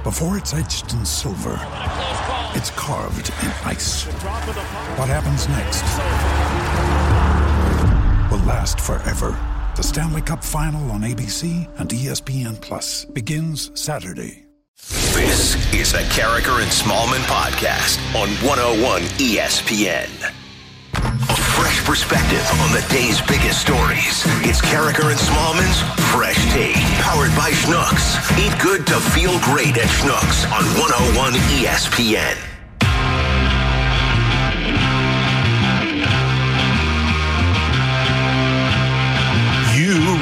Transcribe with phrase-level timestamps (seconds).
[0.00, 1.58] Before it's etched in silver,
[2.54, 4.04] it's carved in ice.
[4.96, 5.82] What happens next
[8.32, 9.36] will last forever.
[9.76, 14.46] The Stanley Cup Final on ABC and ESPN Plus begins Saturday.
[15.12, 20.39] This is the Karraker and Smallmon podcast on 101 ESPN.
[21.60, 24.24] Fresh perspective on the day's biggest stories.
[24.48, 26.74] It's Karraker and Smallmon's Fresh Take,
[27.04, 28.16] powered by Schnucks.
[28.38, 32.59] Eat good to feel great at Schnucks on 101 ESPN.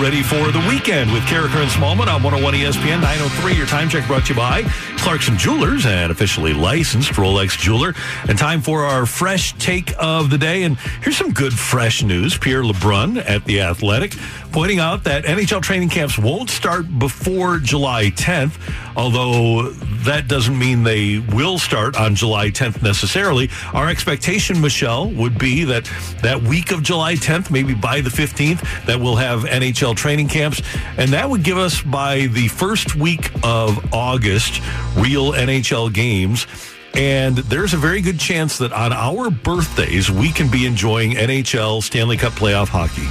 [0.00, 3.54] Ready for the weekend with Karraker and Smallmon on 101 ESPN 903.
[3.56, 4.62] Your time check brought to you by
[4.98, 7.94] Clarkson Jewelers and officially licensed Rolex jeweler.
[8.28, 10.62] And time for our fresh take of the day.
[10.62, 12.38] And here's some good fresh news.
[12.38, 14.14] Pierre LeBrun at The Athletic
[14.52, 18.58] pointing out that NHL training camps won't start before July 10th,
[18.96, 19.70] although
[20.04, 23.50] that doesn't mean they will start on July 10th necessarily.
[23.72, 25.90] Our expectation, Michelle, would be that
[26.22, 30.62] that week of July 10th, maybe by the 15th, that we'll have NHL training camps.
[30.96, 34.60] And that would give us by the first week of August,
[34.96, 36.46] real NHL games.
[36.94, 41.82] And there's a very good chance that on our birthdays, we can be enjoying NHL
[41.82, 43.06] Stanley Cup playoff hockey.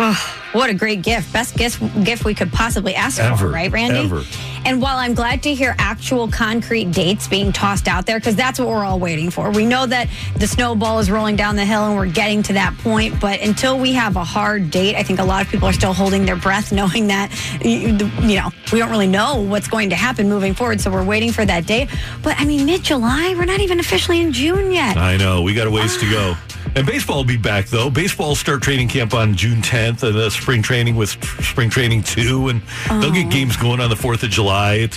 [0.00, 1.32] Oh, what a great gift.
[1.32, 3.36] Best gift, gift we could possibly ask Ever.
[3.36, 3.98] for, right, Randy?
[3.98, 4.22] Ever.
[4.64, 8.60] And while I'm glad to hear actual concrete dates being tossed out there, because that's
[8.60, 9.50] what we're all waiting for.
[9.50, 12.78] We know that the snowball is rolling down the hill and we're getting to that
[12.78, 13.20] point.
[13.20, 15.92] But until we have a hard date, I think a lot of people are still
[15.92, 17.32] holding their breath, knowing that,
[17.64, 20.80] you you know, we don't really know what's going to happen moving forward.
[20.80, 21.88] So we're waiting for that date.
[22.22, 24.96] But I mean, mid July, we're not even officially in June yet.
[24.96, 25.42] I know.
[25.42, 26.34] We got a ways to go.
[26.78, 27.90] And baseball will be back, though.
[27.90, 31.10] Baseball will start training camp on June 10th, and uh, spring training with
[31.42, 34.74] spring training 2, and they'll get games going on the 4th of July.
[34.74, 34.96] It's,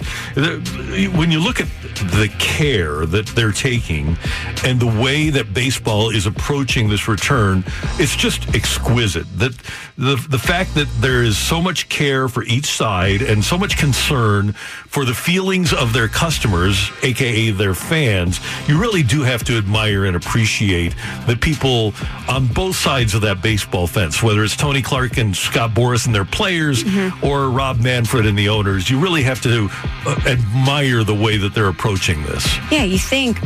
[1.15, 1.65] when you look at
[2.11, 4.15] the care that they're taking
[4.63, 7.63] and the way that baseball is approaching this return,
[7.97, 9.25] it's just exquisite.
[9.39, 9.57] That
[10.01, 13.78] the, the fact that there is so much care for each side and so much
[13.78, 14.53] concern
[14.88, 20.06] for the feelings of their customers, aka their fans, you really do have to admire
[20.06, 20.95] and appreciate
[21.28, 21.94] that people
[22.28, 26.16] on both sides of that baseball fence, whether it's Tony Clark and Scott Boras and
[26.16, 26.84] their players
[27.22, 29.69] or Rob Manfred and the owners, you really have to
[30.07, 32.57] uh, admire the way that they're approaching this.
[32.72, 33.38] Yeah, you think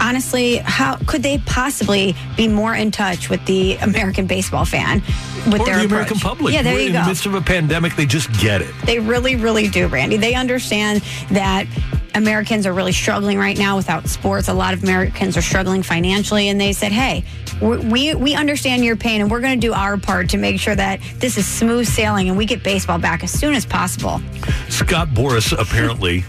[0.00, 5.02] honestly, how could they possibly be more in touch with the American baseball fan
[5.50, 5.84] with or their the approach?
[5.84, 6.54] American public.
[6.54, 7.02] Yeah, there We're you in go.
[7.02, 8.74] the midst of a pandemic, they just get it.
[8.84, 10.16] They really, really do, Randy.
[10.16, 11.66] They understand that
[12.14, 14.48] Americans are really struggling right now without sports.
[14.48, 17.24] A lot of Americans are struggling financially, and they said, "Hey,
[17.60, 20.74] we we understand your pain, and we're going to do our part to make sure
[20.74, 24.22] that this is smooth sailing, and we get baseball back as soon as possible."
[24.70, 26.24] Scott Boras apparently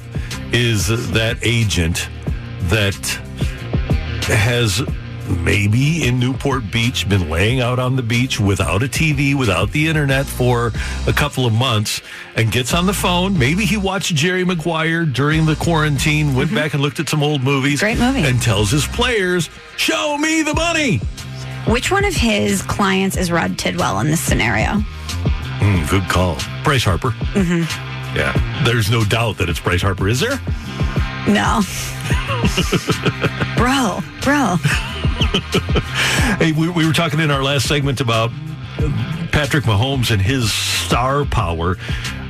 [0.51, 2.09] is that agent
[2.63, 3.19] that
[4.27, 4.81] has
[5.29, 9.87] maybe in Newport Beach been laying out on the beach without a TV, without the
[9.87, 10.71] internet for
[11.07, 12.01] a couple of months
[12.35, 13.37] and gets on the phone.
[13.37, 17.43] Maybe he watched Jerry Maguire during the quarantine, went back and looked at some old
[17.43, 17.79] movies.
[17.79, 18.23] Great movie.
[18.23, 20.99] And tells his players, show me the money.
[21.67, 24.81] Which one of his clients is Rod Tidwell in this scenario?
[25.59, 26.37] Mm, good call.
[26.63, 27.09] Bryce Harper.
[27.09, 28.15] Mm-hmm.
[28.15, 28.63] Yeah.
[28.63, 30.39] There's no doubt that it's Bryce Harper, is there?
[31.27, 31.61] No,
[33.57, 34.55] bro, bro.
[36.37, 38.31] Hey, we, we were talking in our last segment about
[39.31, 41.77] Patrick Mahomes and his star power.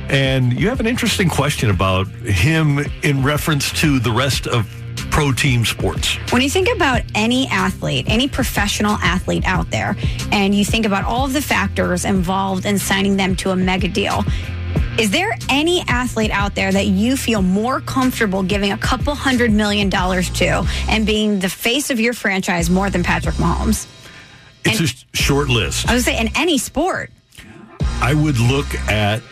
[0.08, 4.66] And you have an interesting question about him in reference to the rest of
[5.10, 6.16] pro team sports.
[6.32, 9.96] When you think about any athlete, any professional athlete out there,
[10.32, 13.88] and you think about all of the factors involved in signing them to a mega
[13.88, 14.24] deal,
[14.98, 19.52] is there any athlete out there that you feel more comfortable giving a couple hundred
[19.52, 23.86] million dollars to and being the face of your franchise more than Patrick Mahomes?
[24.64, 25.88] It's And- a short list.
[25.88, 27.10] I would say in any sport.
[28.00, 29.22] I would look at,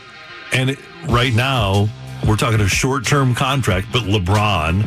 [0.52, 0.78] and it,
[1.08, 1.88] right now,
[2.26, 4.82] we're talking a short term contract, but LeBron,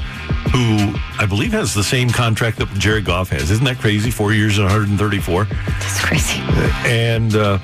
[0.52, 3.52] who I believe has the same contract that Jared Goff has.
[3.52, 4.12] Isn't that crazy?
[4.12, 5.44] Four years and 134.
[5.46, 6.40] That's crazy.
[6.86, 7.60] And uh,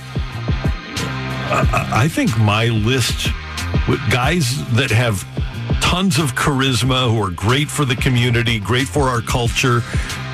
[1.47, 3.27] I, I think my list
[3.87, 5.23] with guys that have
[5.81, 9.81] tons of charisma, who are great for the community, great for our culture,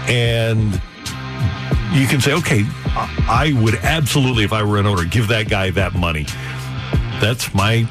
[0.08, 0.74] and
[1.94, 2.64] you can say, okay,
[2.96, 6.26] I would absolutely, if I were an owner, give that guy that money.
[7.20, 7.88] That's my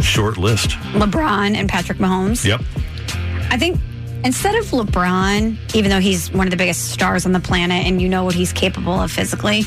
[0.00, 0.70] short list.
[0.92, 2.44] LeBron and Patrick Mahomes.
[2.44, 2.60] Yep.
[3.50, 3.80] I think
[4.24, 8.00] instead of LeBron, even though he's one of the biggest stars on the planet and
[8.00, 9.64] you know what he's capable of physically,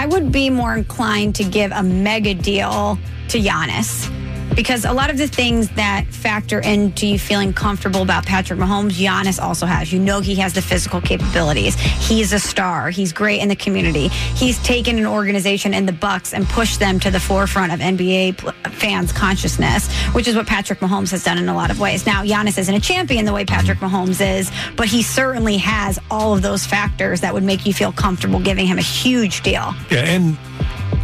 [0.00, 2.98] I would be more inclined to give a mega deal
[3.28, 4.08] to Giannis
[4.54, 8.92] because a lot of the things that factor into you feeling comfortable about Patrick Mahomes,
[8.92, 9.92] Giannis also has.
[9.92, 11.74] You know he has the physical capabilities.
[11.76, 12.90] He's a star.
[12.90, 14.08] He's great in the community.
[14.08, 18.70] He's taken an organization in the Bucks and pushed them to the forefront of NBA
[18.72, 22.06] fans' consciousness, which is what Patrick Mahomes has done in a lot of ways.
[22.06, 26.34] Now, Giannis isn't a champion the way Patrick Mahomes is, but he certainly has all
[26.34, 29.74] of those factors that would make you feel comfortable giving him a huge deal.
[29.90, 30.38] Yeah, and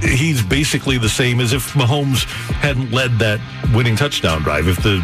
[0.00, 3.40] he's basically the same as if Mahomes hadn't led that
[3.74, 4.68] winning touchdown drive.
[4.68, 4.98] If the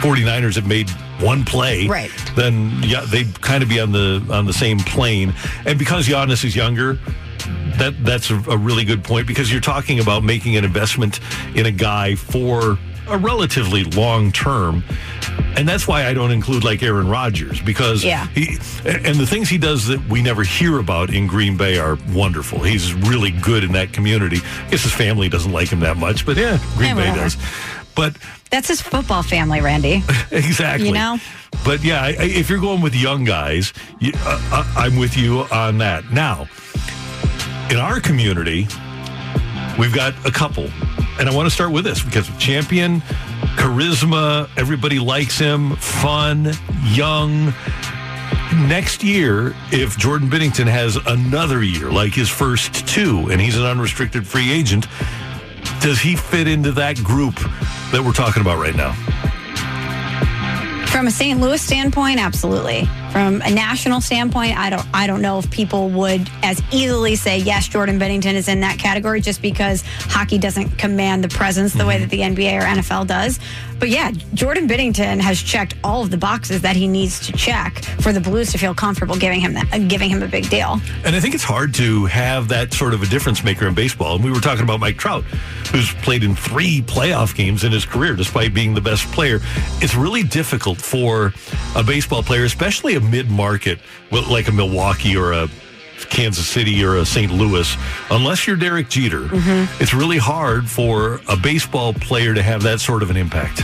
[0.00, 2.10] 49ers had made one play, right.
[2.36, 5.34] then yeah, they'd kind of be on the on the same plane.
[5.64, 6.98] And because Giannis is younger,
[7.78, 11.20] that that's a, a really good point because you're talking about making an investment
[11.54, 14.82] in a guy for a relatively long term.
[15.56, 18.26] And that's why I don't include like Aaron Rodgers because yeah.
[18.28, 21.96] he and the things he does that we never hear about in Green Bay are
[22.12, 22.60] wonderful.
[22.60, 24.38] He's really good in that community.
[24.66, 27.36] I guess his family doesn't like him that much, but yeah, Green Bay does.
[27.94, 28.16] But
[28.50, 30.02] that's his football family, Randy.
[30.32, 30.88] exactly.
[30.88, 31.18] You know.
[31.64, 35.40] But yeah, I, if you're going with young guys, you, uh, uh, I'm with you
[35.52, 36.10] on that.
[36.12, 36.48] Now,
[37.70, 38.66] in our community,
[39.78, 40.68] we've got a couple
[41.18, 43.00] and I want to start with this because champion,
[43.56, 46.52] charisma, everybody likes him, fun,
[46.84, 47.52] young.
[48.68, 53.64] Next year, if Jordan Binnington has another year like his first two and he's an
[53.64, 54.86] unrestricted free agent,
[55.80, 57.34] does he fit into that group
[57.92, 58.92] that we're talking about right now?
[60.86, 61.40] From a St.
[61.40, 62.88] Louis standpoint, absolutely.
[63.14, 67.38] From a national standpoint, I don't I don't know if people would as easily say
[67.38, 71.78] yes, Jordan Binnington is in that category just because hockey doesn't command the presence the
[71.78, 71.88] mm-hmm.
[71.90, 73.38] way that the NBA or NFL does.
[73.78, 77.84] But yeah, Jordan Binnington has checked all of the boxes that he needs to check
[78.00, 80.80] for the Blues to feel comfortable giving him that, uh, giving him a big deal.
[81.04, 84.16] And I think it's hard to have that sort of a difference maker in baseball.
[84.16, 85.24] And we were talking about Mike Trout,
[85.72, 89.40] who's played in three playoff games in his career, despite being the best player.
[89.82, 91.32] It's really difficult for
[91.76, 93.78] a baseball player, especially a mid-market
[94.10, 95.48] like a Milwaukee or a
[96.08, 97.30] Kansas City or a St.
[97.32, 97.76] Louis,
[98.10, 99.82] unless you're Derek Jeter, mm-hmm.
[99.82, 103.62] it's really hard for a baseball player to have that sort of an impact.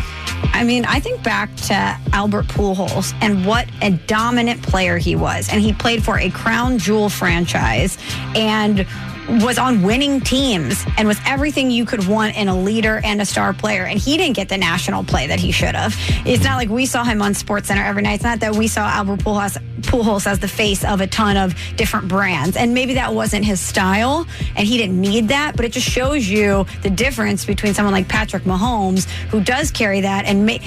[0.53, 5.49] I mean, I think back to Albert Pujols and what a dominant player he was.
[5.51, 7.99] And he played for a crown jewel franchise
[8.35, 8.87] and
[9.29, 13.25] was on winning teams and was everything you could want in a leader and a
[13.25, 13.85] star player.
[13.85, 15.95] And he didn't get the national play that he should have.
[16.27, 18.15] It's not like we saw him on Sports Center every night.
[18.15, 21.55] It's not that we saw Albert Pujols, Pujols as the face of a ton of
[21.77, 22.57] different brands.
[22.57, 24.27] And maybe that wasn't his style
[24.57, 25.57] and he didn't need that.
[25.57, 30.01] But it just shows you the difference between someone like Patrick Mahomes, who does carry
[30.01, 30.25] that.
[30.25, 30.59] And ma-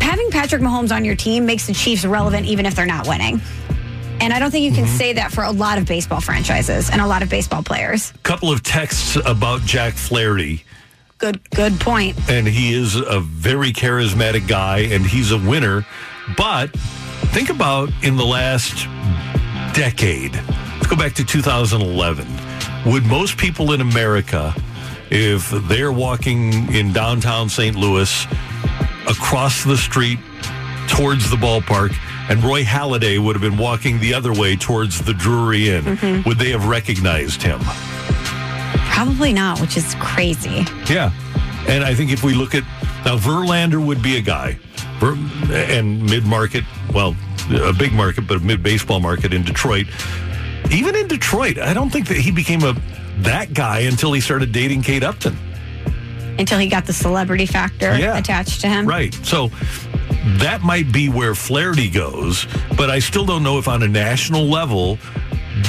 [0.00, 3.40] having Patrick Mahomes on your team makes the Chiefs relevant even if they're not winning.
[4.20, 4.96] And I don't think you can mm-hmm.
[4.96, 8.12] say that for a lot of baseball franchises and a lot of baseball players.
[8.22, 10.64] Couple of texts about Jack Flaherty.
[11.18, 12.16] Good good point.
[12.28, 15.86] And he is a very charismatic guy and he's a winner.
[16.36, 16.70] But
[17.32, 18.86] think about in the last
[19.74, 20.34] decade.
[20.34, 22.26] Let's go back to 2011.
[22.86, 24.54] Would most people in America
[25.10, 27.76] if they're walking in downtown St.
[27.76, 28.26] Louis
[29.08, 30.18] across the street
[30.88, 31.96] towards the ballpark
[32.28, 36.28] and Roy Halladay would have been walking the other way towards the Drury Inn, mm-hmm.
[36.28, 37.60] would they have recognized him?
[38.90, 40.64] Probably not, which is crazy.
[40.88, 41.10] Yeah.
[41.68, 42.64] And I think if we look at
[43.06, 44.58] now, Verlander would be a guy,
[45.00, 47.14] and mid market, well,
[47.50, 49.86] a big market, but a mid baseball market in Detroit.
[50.72, 52.74] Even in Detroit, I don't think that he became a
[53.18, 55.38] that guy until he started dating Kate Upton.
[56.38, 58.16] Until he got the celebrity factor yeah.
[58.16, 58.86] attached to him.
[58.86, 59.14] Right.
[59.22, 59.50] So
[60.38, 64.44] that might be where Flaherty goes, but I still don't know if on a national
[64.44, 64.98] level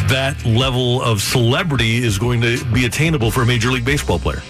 [0.10, 4.42] that level of celebrity is going to be attainable for a Major League Baseball player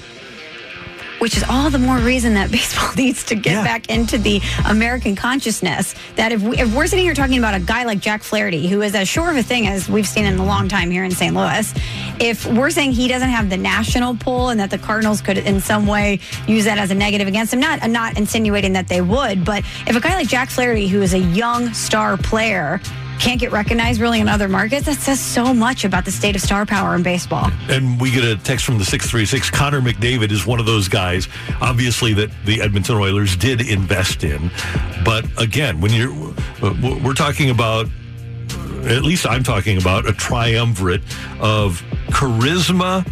[1.20, 3.64] which is all the more reason that baseball needs to get yeah.
[3.64, 5.96] back into the American consciousness.
[6.16, 8.82] That if, we, if we're sitting here talking about a guy like Jack Flaherty, who
[8.82, 11.12] is as sure of a thing as we've seen in a long time here in
[11.12, 11.36] St.
[11.36, 11.74] Louis,
[12.20, 15.60] if we're saying he doesn't have the national pull and that the Cardinals could in
[15.60, 19.46] some way use that as a negative against him, not not insinuating that they would,
[19.46, 22.82] but if a guy like Jack Flaherty, who is a young star player,
[23.20, 24.86] can't get recognized really in other markets.
[24.86, 27.50] That says so much about the state of star power in baseball.
[27.70, 29.50] And we get a text from the 636.
[29.50, 31.28] Connor McDavid is one of those guys,
[31.62, 34.52] obviously, that the Edmonton Oilers did invest in.
[35.04, 36.14] But again, when you're,
[37.04, 37.88] we're talking about,
[38.86, 41.02] at least I'm talking about a triumvirate
[41.40, 43.06] of charisma,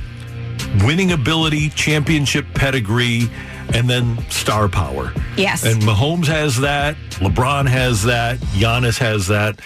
[0.86, 3.30] winning ability, championship pedigree,
[3.74, 5.12] and then star power.
[5.38, 5.66] Yes.
[5.66, 6.96] And Mahomes has that.
[7.16, 8.38] LeBron has that.
[8.40, 9.60] Giannis has that.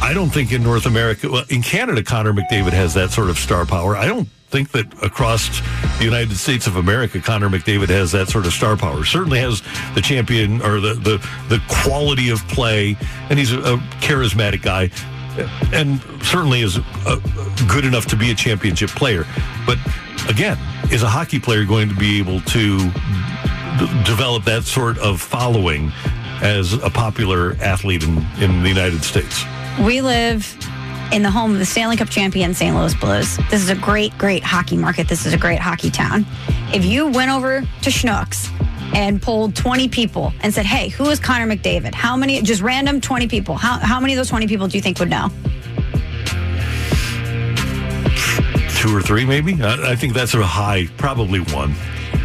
[0.00, 3.38] I don't think in North America, well, in Canada, Connor McDavid has that sort of
[3.38, 3.96] star power.
[3.96, 5.48] I don't think that across
[5.98, 9.04] the United States of America, Connor McDavid has that sort of star power.
[9.04, 9.62] Certainly has
[9.94, 12.96] the champion or the the, the quality of play,
[13.30, 14.90] and he's a, a charismatic guy,
[15.72, 17.20] and certainly is a,
[17.68, 19.24] good enough to be a championship player.
[19.66, 19.78] But
[20.28, 20.58] again,
[20.92, 25.92] is a hockey player going to be able to d- develop that sort of following
[26.42, 29.44] as a popular athlete in, in the United States?
[29.82, 30.56] We live
[31.12, 32.74] in the home of the Stanley Cup champion St.
[32.76, 33.36] Louis Blues.
[33.50, 35.08] This is a great, great hockey market.
[35.08, 36.24] This is a great hockey town.
[36.72, 38.48] If you went over to Schnucks
[38.94, 41.92] and polled 20 people and said, hey, who is Connor McDavid?
[41.92, 44.82] How many, just random 20 people, how, how many of those 20 people do you
[44.82, 45.28] think would know?
[48.76, 49.60] Two or three, maybe?
[49.60, 51.74] I, I think that's a high, probably one.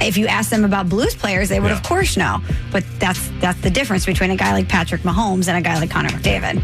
[0.01, 1.77] If you ask them about blues players, they would Yeah.
[1.77, 2.41] of course know.
[2.71, 5.89] But that's that's the difference between a guy like Patrick Mahomes and a guy like
[5.91, 6.61] Connor McDavid.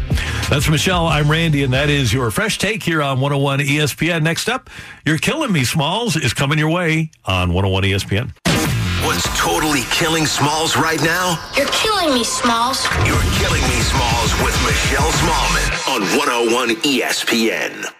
[0.48, 1.06] That's Michelle.
[1.06, 4.22] I'm Randy, and that is your fresh take here on 101 ESPN.
[4.22, 4.70] Next up,
[5.04, 8.32] You're Killing Me, Smalls, is coming your way on 101 ESPN.
[9.04, 11.38] What's totally killing Smalls right now?
[11.56, 12.84] You're killing me, Smalls.
[13.04, 17.95] You're Killing Me Smalls with Michelle Smallmon on 101 ESPN.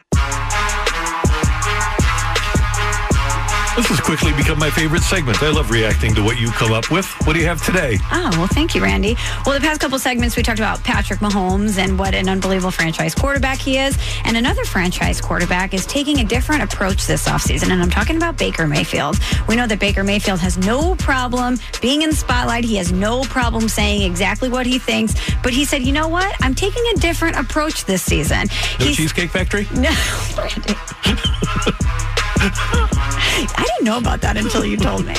[3.76, 5.42] This has quickly become my favorite segment.
[5.42, 7.04] I love reacting to what you come up with.
[7.26, 7.98] What do you have today?
[8.10, 9.16] Oh, well, thank you, Randy.
[9.44, 13.14] Well, the past couple segments, we talked about Patrick Mahomes and what an unbelievable franchise
[13.14, 13.98] quarterback he is.
[14.24, 17.64] And another franchise quarterback is taking a different approach this offseason.
[17.70, 19.18] And I'm talking about Baker Mayfield.
[19.46, 22.64] We know that Baker Mayfield has no problem being in the spotlight.
[22.64, 25.14] He has no problem saying exactly what he thinks.
[25.42, 26.34] But he said, you know what?
[26.42, 28.46] I'm taking a different approach this season.
[28.80, 29.68] No He's- Cheesecake Factory?
[29.76, 29.90] No,
[30.34, 30.74] Randy.
[32.54, 35.14] I didn't know about that until you told me.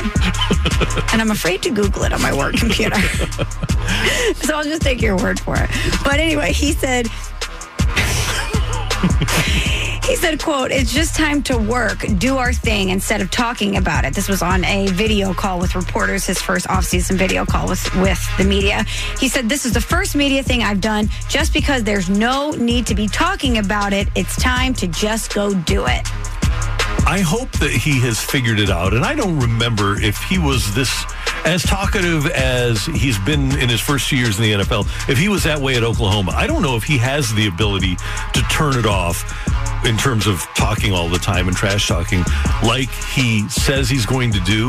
[1.11, 2.95] And I'm afraid to Google it on my work computer.
[4.35, 5.69] so I'll just take your word for it.
[6.03, 7.07] But anyway, he said,
[10.05, 14.05] he said, quote, it's just time to work, do our thing instead of talking about
[14.05, 14.13] it.
[14.13, 18.37] This was on a video call with reporters, his first offseason video call with, with
[18.37, 18.83] the media.
[19.19, 22.87] He said, this is the first media thing I've done just because there's no need
[22.87, 24.07] to be talking about it.
[24.15, 26.07] It's time to just go do it.
[27.07, 28.93] I hope that he has figured it out.
[28.93, 31.05] And I don't remember if he was this
[31.45, 34.85] as talkative as he's been in his first two years in the NFL.
[35.07, 37.95] If he was that way at Oklahoma, I don't know if he has the ability
[38.33, 39.23] to turn it off
[39.85, 42.25] in terms of talking all the time and trash talking
[42.63, 44.67] like he says he's going to do.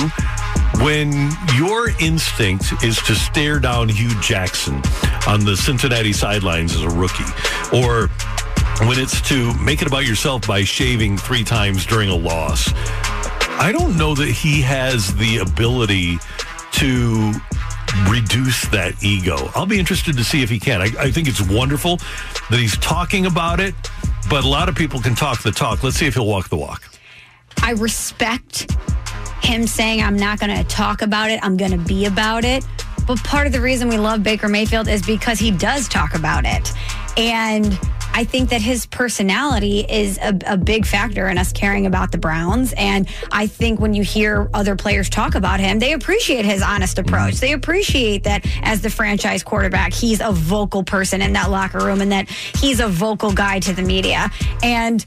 [0.85, 4.81] When your instinct is to stare down Hue Jackson
[5.27, 7.25] on the Cincinnati sidelines as a rookie,
[7.73, 8.09] or
[8.87, 12.73] when it's to make it about yourself by shaving three times during a loss.
[13.61, 16.19] I don't know that he has the ability
[16.73, 17.33] to
[18.09, 19.51] reduce that ego.
[19.55, 20.81] I'll be interested to see if he can.
[20.81, 21.97] I, I think it's wonderful
[22.51, 23.75] that he's talking about it,
[24.31, 25.83] but a lot of people can talk the talk.
[25.83, 26.85] Let's see if he'll walk the walk.
[27.63, 28.71] I respect
[29.43, 32.65] him saying, I'm not going to talk about it, I'm going to be about it.
[33.09, 36.45] But part of the reason we love Baker Mayfield is because he does talk about
[36.45, 36.73] it.
[37.17, 37.79] And
[38.19, 42.19] I think that his personality is a, a big factor in us caring about the
[42.19, 42.75] Browns.
[42.77, 46.99] And I think when you hear other players talk about him, they appreciate his honest
[46.99, 47.37] approach.
[47.37, 52.01] They appreciate that as the franchise quarterback, he's a vocal person in that locker room
[52.01, 54.33] and that he's a vocal guy to the media.
[54.65, 55.07] And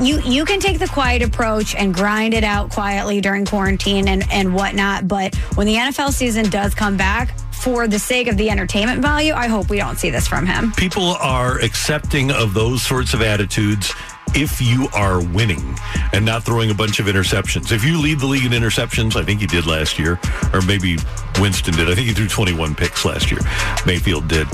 [0.00, 4.24] you you can take the quiet approach and grind it out quietly during quarantine and,
[4.32, 5.06] and whatnot.
[5.06, 7.32] But when the NFL season does come back,
[7.62, 10.72] for the sake of the entertainment value, I hope we don't see this from him.
[10.72, 13.94] People are accepting of those sorts of attitudes
[14.34, 15.76] if you are winning
[16.12, 17.72] and not throwing a bunch of interceptions.
[17.72, 20.18] If you lead the league in interceptions, I think you did last year,
[20.52, 20.96] or maybe
[21.40, 21.88] Winston did.
[21.88, 23.40] I think he threw 21 picks last year.
[23.86, 24.46] Mayfield did.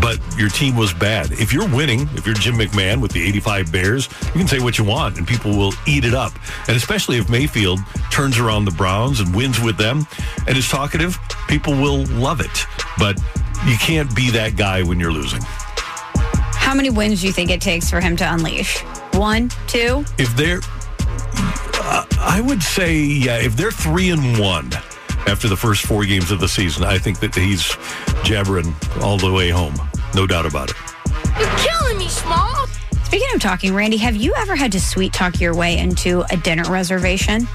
[0.00, 1.32] But your team was bad.
[1.32, 4.78] If you're winning, if you're Jim McMahon with the 85 Bears, you can say what
[4.78, 6.32] you want and people will eat it up.
[6.68, 10.06] And especially if Mayfield turns around the Browns and wins with them
[10.46, 12.66] and is talkative, people will love it.
[12.98, 13.20] But
[13.66, 15.40] you can't be that guy when you're losing.
[16.66, 18.82] How many wins do you think it takes for him to unleash?
[19.16, 20.04] One, two?
[20.18, 20.60] if they're
[21.88, 24.70] uh, i would say yeah if they're three and one
[25.26, 27.76] after the first four games of the season i think that he's
[28.24, 29.74] jabbering all the way home
[30.14, 30.76] no doubt about it
[31.38, 32.66] You're killing me, Small.
[33.04, 36.36] Speaking of talking, Randy, have you ever had to sweet talk your way into a
[36.36, 37.46] dinner reservation?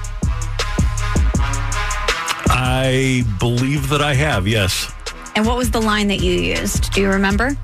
[2.48, 4.90] I believe that I have, yes.
[5.36, 6.92] And what was the line that you used?
[6.92, 7.56] Do you remember?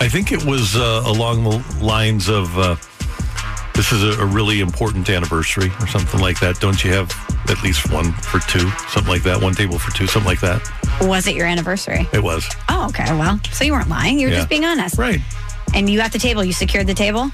[0.00, 2.76] I think it was uh, along the lines of uh,
[3.74, 6.60] this is a, a, really important anniversary or something like that.
[6.60, 7.10] Don't you have
[7.48, 8.68] at least one for two?
[8.88, 9.42] Something like that.
[9.42, 10.62] One table for two, something like that.
[11.00, 12.06] Was it your anniversary?
[12.12, 12.48] It was.
[12.68, 13.04] Oh, okay.
[13.12, 14.18] Well, so you weren't lying.
[14.18, 14.40] You were yeah.
[14.40, 14.98] just being honest.
[14.98, 15.20] Right.
[15.74, 16.44] And you got the table.
[16.44, 17.30] You secured the table?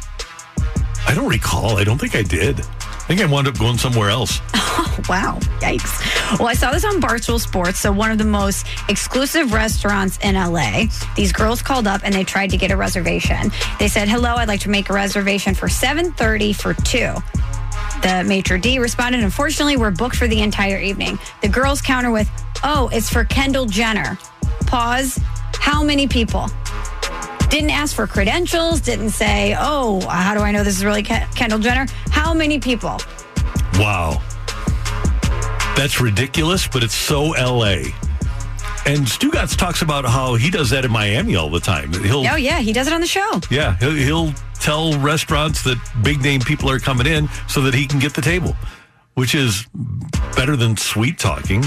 [1.06, 1.76] I don't recall.
[1.76, 2.60] I don't think I did.
[3.08, 4.38] I think I wound up going somewhere else.
[4.52, 5.38] Oh, wow.
[5.60, 6.38] Yikes.
[6.38, 7.78] Well, I saw this on Barstool Sports.
[7.78, 10.84] So, one of the most exclusive restaurants in LA.
[11.16, 13.50] These girls called up and they tried to get a reservation.
[13.78, 17.14] They said, Hello, I'd like to make a reservation for 7:30 for two.
[18.02, 21.18] The maitre d responded, Unfortunately, we're booked for the entire evening.
[21.40, 22.28] The girls counter with,
[22.62, 24.18] Oh, it's for Kendall Jenner.
[24.66, 25.18] Pause.
[25.54, 26.50] How many people?
[27.50, 31.58] Didn't ask for credentials, didn't say, oh, how do I know this is really Kendall
[31.58, 31.86] Jenner?
[32.10, 33.00] How many people?
[33.74, 34.22] Wow.
[35.74, 37.90] That's ridiculous, but it's so LA.
[38.84, 41.92] And Stugotz talks about how he does that in Miami all the time.
[41.92, 43.40] He'll, oh, yeah, he does it on the show.
[43.50, 47.86] Yeah, he'll, he'll tell restaurants that big name people are coming in so that he
[47.86, 48.54] can get the table,
[49.14, 49.66] which is
[50.36, 51.62] better than sweet talking.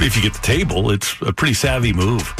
[0.00, 2.34] If you get the table, it's a pretty savvy move.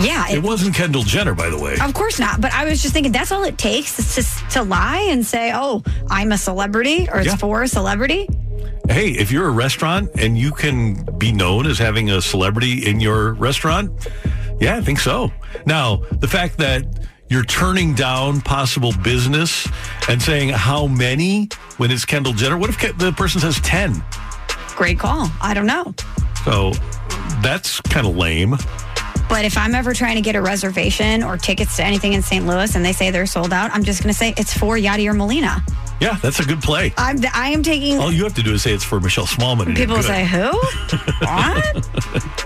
[0.00, 0.28] Yeah.
[0.28, 1.76] It, it, wasn't Kendall Jenner, by the way.
[1.80, 2.40] Of course not.
[2.40, 5.52] But I was just thinking that's all it takes is to, to lie and say,
[5.54, 7.36] oh, I'm a celebrity or it's yeah.
[7.36, 8.28] for a celebrity.
[8.88, 13.00] Hey, if you're a restaurant and you can be known as having a celebrity in
[13.00, 13.90] your restaurant,
[14.60, 15.30] yeah, I think so.
[15.66, 19.68] Now, the fact that you're turning down possible business
[20.08, 24.02] and saying how many when it's Kendall Jenner, what if the person says 10?
[24.74, 25.28] Great call.
[25.42, 25.94] I don't know.
[26.44, 26.70] So
[27.42, 28.56] that's kind of lame.
[29.28, 32.46] But if I'm ever trying to get a reservation or tickets to anything in St.
[32.46, 35.16] Louis and they say they're sold out, I'm just going to say it's for Yadier
[35.16, 35.62] Molina.
[36.00, 36.94] Yeah, that's a good play.
[36.96, 37.98] I'm I am taking.
[37.98, 39.74] All you have to do is say it's for Michelle Smallmon.
[39.74, 40.38] People say who?
[41.20, 41.76] what?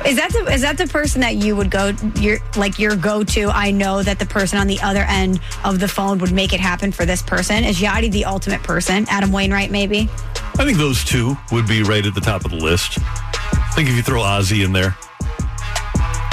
[0.07, 3.23] Is that the is that the person that you would go your like your go
[3.25, 3.51] to?
[3.51, 6.61] I know that the person on the other end of the phone would make it
[6.61, 7.65] happen for this person.
[7.65, 9.05] Is Yadi the ultimate person?
[9.11, 10.09] Adam Wainwright, maybe.
[10.59, 12.99] I think those two would be right at the top of the list.
[13.03, 14.97] I think if you throw Ozzy in there.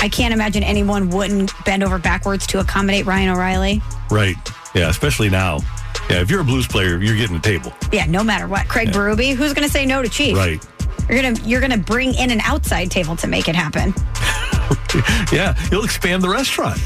[0.02, 3.82] I can't imagine anyone wouldn't bend over backwards to accommodate Ryan O'Reilly.
[4.10, 4.36] Right.
[4.74, 5.60] Yeah, especially now.
[6.10, 7.74] Yeah, if you're a blues player, you're getting a table.
[7.92, 8.68] Yeah, no matter what.
[8.68, 8.94] Craig yeah.
[8.94, 10.36] Berube, who's going to say no to Chief?
[10.36, 10.66] Right.
[11.10, 13.96] You're gonna you're gonna bring in an outside table to make it happen.
[15.36, 16.80] yeah, you'll expand the restaurant.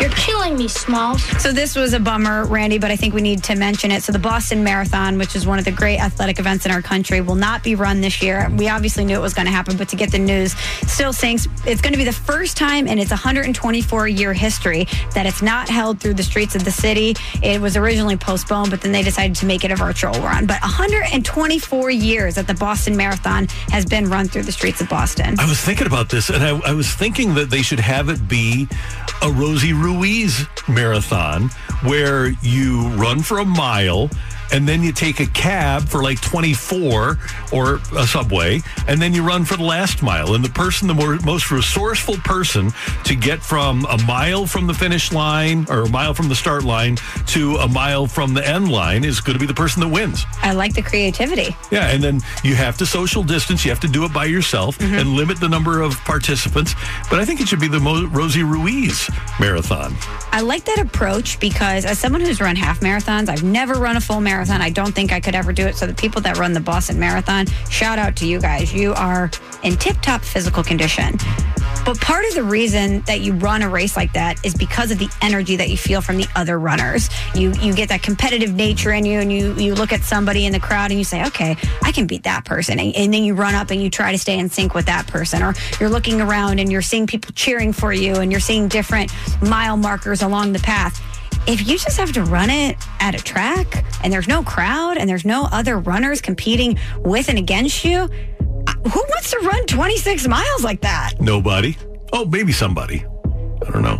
[0.00, 1.22] You're killing me, Smalls.
[1.42, 4.04] So this was a bummer, Randy, but I think we need to mention it.
[4.04, 7.20] So the Boston Marathon, which is one of the great athletic events in our country,
[7.20, 8.48] will not be run this year.
[8.56, 10.54] We obviously knew it was going to happen, but to get the news
[10.86, 11.48] still sinks.
[11.66, 15.68] It's going to be the first time in its 124 year history that it's not
[15.68, 17.16] held through the streets of the city.
[17.42, 20.46] It was originally postponed, but then they decided to make it a virtual run.
[20.46, 25.34] But 124 years that the Boston Marathon has been run through the streets of Boston.
[25.40, 28.28] I was thinking about this, and I, I was thinking that they should have it
[28.28, 28.68] be
[29.22, 31.48] a Rosie Ruiz marathon
[31.82, 34.10] where you run for a mile
[34.52, 37.18] and then you take a cab for like 24
[37.52, 40.34] or a subway and then you run for the last mile.
[40.34, 42.72] And the person the more, most resourceful person
[43.04, 46.64] to get from a mile from the finish line or a mile from the start
[46.64, 49.88] line to a mile from the end line is going to be the person that
[49.88, 50.24] wins.
[50.42, 51.54] I like the creativity.
[51.70, 53.64] Yeah and then you have to social distance.
[53.64, 54.94] You have to do it by yourself mm-hmm.
[54.94, 56.74] and limit the number of participants.
[57.10, 59.94] But i think it should be the Mo- rosie ruiz marathon.
[60.32, 64.00] I like that approach because as someone who's run half marathons i've never run a
[64.00, 64.62] full marathon marathon.
[64.62, 65.74] I don't think I could ever do it.
[65.74, 68.72] So the people that run the Boston Marathon, shout out to you guys.
[68.72, 69.32] You are
[69.64, 71.16] in tip top physical condition.
[71.84, 74.98] But part of the reason that you run a race like that is because of
[75.00, 77.08] the energy that you feel from the other runners.
[77.34, 80.52] You you get that competitive nature in you, and you you look at somebody in
[80.52, 83.34] the crowd and you say, "Okay, I can beat that person," and, and then you
[83.34, 85.42] run up and you try to stay in sync with that person.
[85.42, 89.10] Or you're looking around and you're seeing people cheering for you, and you're seeing different
[89.42, 91.02] mile markers along the path
[91.48, 95.08] if you just have to run it at a track and there's no crowd and
[95.08, 100.28] there's no other runners competing with and against you, uh, who wants to run 26
[100.28, 101.14] miles like that?
[101.20, 101.76] Nobody.
[102.12, 103.02] Oh, maybe somebody.
[103.66, 103.98] I don't know.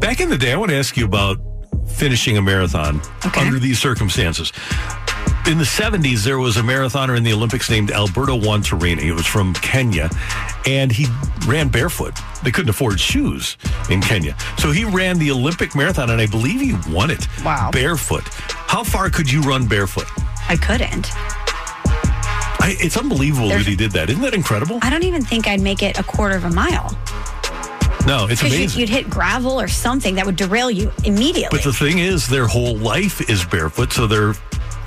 [0.00, 1.38] Back in the day, I want to ask you about
[1.88, 3.40] finishing a marathon okay.
[3.40, 4.52] under these circumstances
[5.48, 9.00] in the 70s, there was a marathoner in the Olympics named Alberto Juantorena.
[9.00, 10.10] He was from Kenya,
[10.66, 11.06] and he
[11.46, 12.14] ran barefoot.
[12.44, 13.56] They couldn't afford shoes
[13.88, 14.36] in Kenya.
[14.58, 17.26] So he ran the Olympic marathon, and I believe he won it.
[17.42, 17.70] Wow.
[17.72, 18.24] Barefoot.
[18.28, 20.06] How far could you run barefoot?
[20.48, 21.08] I couldn't.
[22.60, 24.10] I, it's unbelievable There's, that he did that.
[24.10, 24.80] Isn't that incredible?
[24.82, 26.90] I don't even think I'd make it a quarter of a mile.
[28.06, 28.80] No, it's Because amazing.
[28.80, 31.48] you'd hit gravel or something that would derail you immediately.
[31.58, 34.32] But the thing is, their whole life is barefoot, so their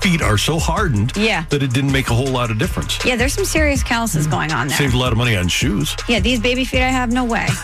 [0.01, 1.45] feet are so hardened Yeah.
[1.49, 2.97] that it didn't make a whole lot of difference.
[3.05, 4.31] yeah, there's some serious calluses mm-hmm.
[4.31, 4.77] going on there.
[4.77, 5.95] Saved a lot of money on shoes.
[6.07, 7.47] Yeah, these baby feet I have, no way.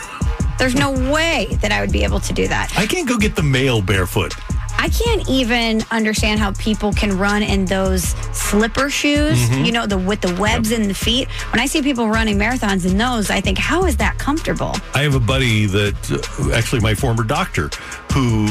[0.60, 2.76] There's no way that I would be able to do that.
[2.76, 4.34] I can't go get the mail barefoot.
[4.80, 8.04] I can't even understand how people can run in those
[8.36, 9.66] slipper shoes, Mm-hmm.
[9.66, 11.28] you know, the with the webs in the feet.
[11.52, 14.76] When I see people running marathons in those, I think, how is that comfortable?
[14.94, 17.70] I have a buddy that, actually, my former doctor,
[18.14, 18.48] who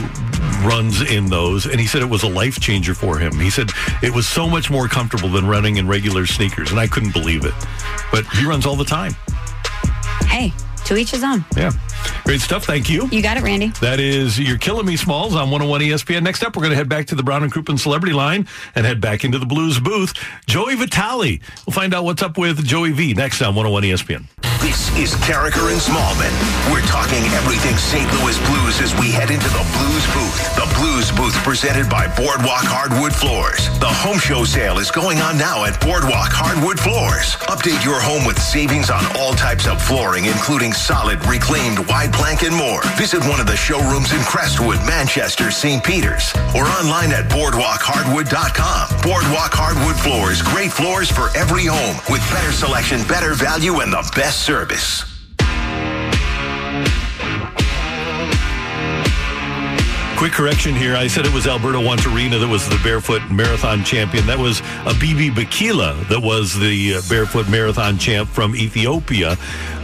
[0.66, 3.38] runs in those, and he said it was a life changer for him.
[3.38, 3.70] He said
[4.02, 7.44] it was so much more comfortable than running in regular sneakers, and I couldn't believe
[7.44, 7.54] it.
[8.12, 9.12] But he runs all the time.
[10.26, 10.52] Hey,
[10.86, 11.44] to each his own.
[11.56, 11.72] Yeah.
[12.24, 12.64] Great stuff.
[12.64, 13.08] Thank you.
[13.12, 13.68] You got it, Randy.
[13.80, 16.22] That is You're Killing Me Smalls on 101 ESPN.
[16.22, 18.84] Next up, we're going to head back to the Brown and Crouppen Celebrity Line and
[18.84, 20.12] head back into the Blues booth.
[20.46, 21.40] Joey Vitale.
[21.66, 24.26] We'll find out what's up with Joey V next on 101 ESPN.
[24.66, 26.32] This is Karraker and Smallmon.
[26.72, 28.02] We're talking everything St.
[28.18, 30.38] Louis Blues as we head into the Blues booth.
[30.58, 33.70] The Blues booth presented by Boardwalk Hardwood Floors.
[33.78, 37.36] The home show sale is going on now at Boardwalk Hardwood Floors.
[37.46, 42.42] Update your home with savings on all types of flooring, including solid, reclaimed, wide plank,
[42.42, 42.82] and more.
[42.96, 45.82] Visit one of the showrooms in Crestwood, Manchester, St.
[45.82, 48.88] Peters, or online at boardwalkhardwood.com.
[49.02, 54.10] Boardwalk Hardwood Floors, great floors for every home with better selection, better value, and the
[54.14, 55.04] best service.
[60.16, 60.96] Quick correction here.
[60.96, 64.26] I said it was Alberto Juantorena that was the barefoot marathon champion.
[64.26, 69.36] That was Abebe Bikila that was the uh, barefoot marathon champ from Ethiopia.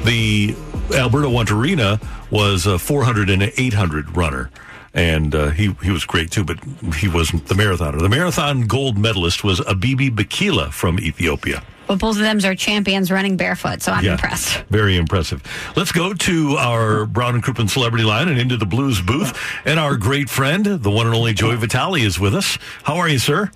[0.04, 0.56] The
[0.94, 2.00] Alberto Juantorena
[2.31, 4.50] was a 400 and 800 runner.
[4.94, 6.59] And uh, he he was great too, but
[6.96, 7.98] he wasn't the marathoner.
[7.98, 11.62] The marathon gold medalist was Abebe Bikila from Ethiopia.
[11.87, 14.12] But both of them are champions running barefoot, so I'm Yeah.
[14.12, 14.64] impressed.
[14.70, 15.42] Very impressive.
[15.76, 19.37] Let's go to our Brown and Crouppen celebrity line and into the blues booth.
[19.64, 22.59] And our great friend, the one and only Joey Vitale, is with us.
[22.83, 23.50] How are you, sir?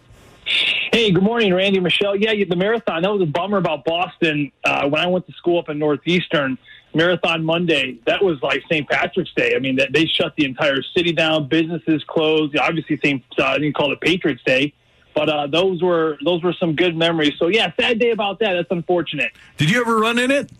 [0.93, 2.17] Hey, good morning, Randy, Michelle.
[2.17, 3.03] Yeah, the marathon.
[3.03, 4.51] That was a bummer about Boston.
[4.65, 6.57] Uh, when I went to school up in Northeastern,
[6.97, 8.89] Marathon Monday, that was like St.
[8.89, 9.55] Patrick's Day.
[9.55, 12.57] I mean, that they shut the entire city down, businesses closed.
[12.57, 13.23] Obviously, St.
[13.39, 14.73] Uh, I didn't call it Patriots Day,
[15.15, 17.35] but uh, those were those were some good memories.
[17.39, 18.55] So yeah, sad day about that.
[18.55, 19.33] That's unfortunate.
[19.59, 20.51] Did you ever run in it?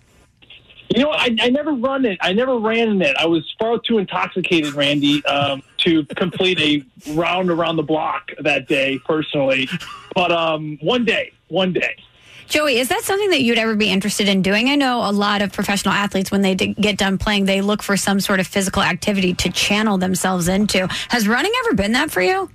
[0.95, 2.19] You know, I, I never run it.
[2.21, 3.17] I never ran in it.
[3.19, 8.69] I was far too intoxicated, Randy, um, to complete a round around the block that
[8.69, 9.69] day personally.
[10.15, 11.97] But um, one day, one day.
[12.49, 14.69] Joey, is that something that you'd ever be interested in doing?
[14.69, 17.83] I know a lot of professional athletes, when they d- get done playing, they look
[17.83, 20.87] for some sort of physical activity to channel themselves into.
[21.09, 22.49] Has running ever been that for you?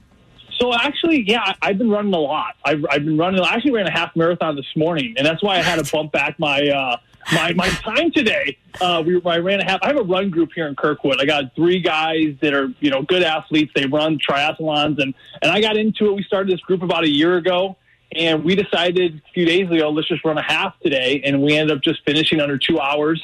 [0.59, 2.55] So actually, yeah, I've been running a lot.
[2.63, 3.41] I've, I've been running.
[3.41, 6.11] I actually ran a half marathon this morning, and that's why I had to bump
[6.11, 6.97] back my uh,
[7.33, 8.57] my my time today.
[8.79, 9.79] Uh, we I ran a half.
[9.81, 11.19] I have a run group here in Kirkwood.
[11.19, 13.71] I got three guys that are you know good athletes.
[13.75, 16.13] They run triathlons, and and I got into it.
[16.13, 17.75] We started this group about a year ago.
[18.13, 21.21] And we decided a few days ago, let's just run a half today.
[21.23, 23.23] And we ended up just finishing under two hours.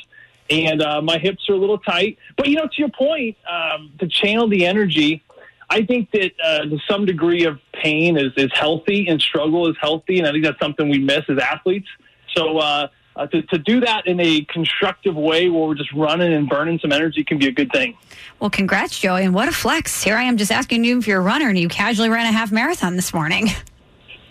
[0.50, 2.18] And uh, my hips are a little tight.
[2.38, 5.24] But, you know, to your point, um, to channel the energy,
[5.70, 10.20] I think that uh, some degree of pain is, is healthy and struggle is healthy.
[10.20, 11.90] And I think that's something we miss as athletes.
[12.34, 16.32] So uh, uh, to, to do that in a constructive way where we're just running
[16.32, 17.98] and burning some energy can be a good thing.
[18.40, 19.26] Well, congrats, Joey.
[19.26, 20.02] And what a flex.
[20.02, 22.32] Here I am just asking you if you're a runner and you casually ran a
[22.32, 23.50] half marathon this morning.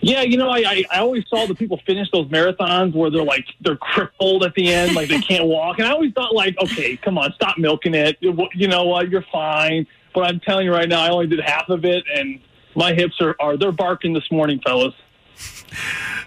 [0.07, 3.45] Yeah, you know, I, I, always saw the people finish those marathons where they're like
[3.59, 6.95] they're crippled at the end, like they can't walk, and I always thought like, okay,
[6.95, 8.17] come on, stop milking it.
[8.21, 9.09] You know what?
[9.09, 9.85] You're fine.
[10.15, 12.39] But I'm telling you right now, I only did half of it, and
[12.73, 14.93] my hips are, are they're barking this morning, fellas.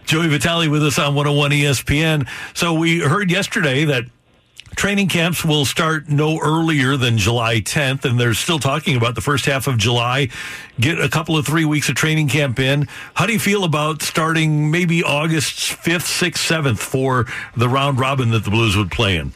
[0.05, 2.29] Joey Vitale with us on 101 ESPN.
[2.53, 4.05] So we heard yesterday that
[4.77, 9.21] training camps will start no earlier than July 10th, and they're still talking about the
[9.21, 10.29] first half of July.
[10.79, 12.89] Get a couple of three weeks of training camp in.
[13.15, 18.31] How do you feel about starting maybe August 5th, 6th, 7th for the round robin
[18.31, 19.33] that the Blues would play in?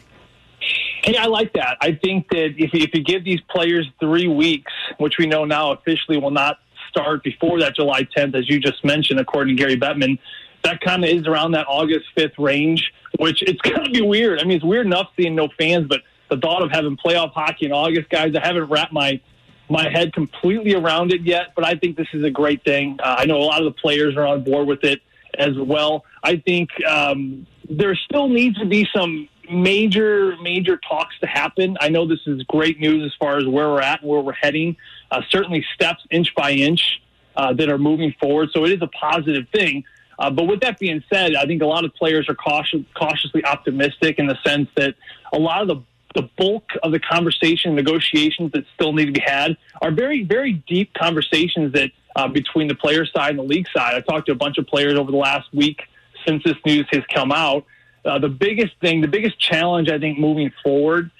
[1.02, 1.76] Hey, I like that.
[1.82, 5.72] I think that if, if you give these players three weeks, which we know now
[5.72, 9.76] officially will not start before that July 10th, as you just mentioned, according to Gary
[9.76, 10.18] Bettman,
[10.62, 14.40] that kind of is around that August 5th range, which it's going to be weird.
[14.40, 16.00] I mean, it's weird enough seeing no fans, but
[16.30, 19.20] the thought of having playoff hockey in August, guys, I haven't wrapped my
[19.68, 22.98] my head completely around it yet, but I think this is a great thing.
[23.02, 25.00] Uh, I know a lot of the players are on board with it
[25.38, 26.04] as well.
[26.22, 31.76] I think um, there still needs to be some major, major talks to happen.
[31.80, 34.32] I know this is great news as far as where we're at and where we're
[34.32, 34.76] heading.
[35.10, 37.00] Uh, certainly steps inch by inch
[37.36, 38.50] uh, that are moving forward.
[38.52, 39.84] So it is a positive thing.
[40.18, 43.44] Uh, but with that being said, I think a lot of players are cautious, cautiously
[43.44, 44.94] optimistic in the sense that
[45.32, 45.82] a lot of the
[46.14, 50.52] the bulk of the conversation, negotiations that still need to be had are very, very
[50.52, 53.94] deep conversations that uh, between the player side and the league side.
[53.94, 55.82] I talked to a bunch of players over the last week
[56.24, 57.64] since this news has come out.
[58.04, 61.10] Uh, the biggest thing, the biggest challenge, I think, moving forward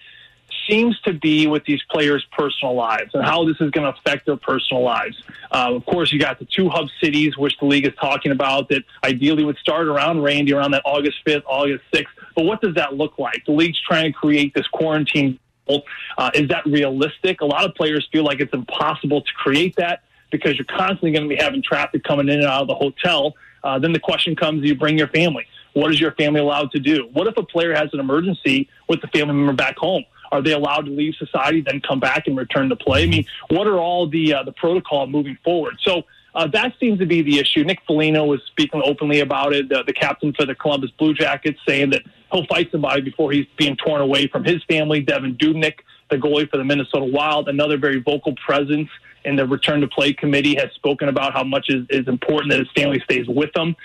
[0.68, 4.26] seems to be with these players' personal lives and how this is going to affect
[4.26, 5.22] their personal lives.
[5.50, 8.68] Uh, of course, you got the two hub cities, which the league is talking about,
[8.68, 12.06] that ideally would start around Randy around that August 5th, August 6th.
[12.34, 13.44] But what does that look like?
[13.46, 15.38] The league's trying to create this quarantine.
[15.68, 17.40] Uh, is that realistic?
[17.40, 21.28] A lot of players feel like it's impossible to create that because you're constantly going
[21.28, 23.34] to be having traffic coming in and out of the hotel.
[23.62, 25.46] Uh, then the question comes: Do you bring your family?
[25.72, 27.08] What is your family allowed to do?
[27.12, 30.04] What if a player has an emergency with the family member back home?
[30.34, 33.04] Are they allowed to leave society, then come back and return to play?
[33.04, 35.76] I mean, what are all the uh, the protocol moving forward?
[35.80, 36.02] So
[36.34, 37.62] uh, that seems to be the issue.
[37.62, 39.68] Nick Foligno was speaking openly about it.
[39.68, 43.76] The captain for the Columbus Blue Jackets saying that he'll fight somebody before he's being
[43.76, 45.04] torn away from his family.
[45.04, 45.78] Devan Dubnyk,
[46.10, 48.88] the goalie for the Minnesota Wild, another very vocal presence
[49.24, 52.58] in the return to play committee, has spoken about how much is, is important that
[52.58, 53.76] his family stays with them.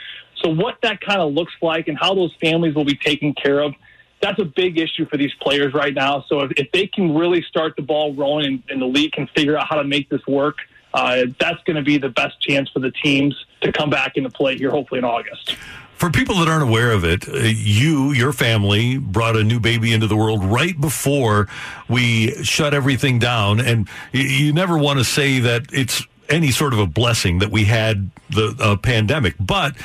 [0.41, 3.59] So what that kind of looks like and how those families will be taken care
[3.59, 3.75] of
[4.21, 6.25] that's a big issue for these players right now.
[6.27, 9.27] So if, if they can really start the ball rolling and, and, the league can
[9.27, 10.57] figure out how to make this work,
[10.93, 14.29] uh, that's going to be the best chance for the teams to come back into
[14.29, 15.55] play here, hopefully in August.
[15.95, 19.91] For people that aren't aware of it, uh, you, your family, brought a new baby
[19.93, 21.47] into the world right before
[21.89, 23.59] we shut everything down.
[23.59, 27.51] And you, you never want to say that it's any sort of a blessing that
[27.51, 29.35] we had the uh, pandemic.
[29.39, 29.75] But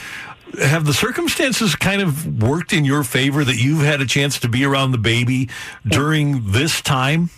[0.59, 4.49] have the circumstances kind of worked in your favor that you've had a chance to
[4.49, 5.49] be around the baby
[5.87, 7.31] during this time?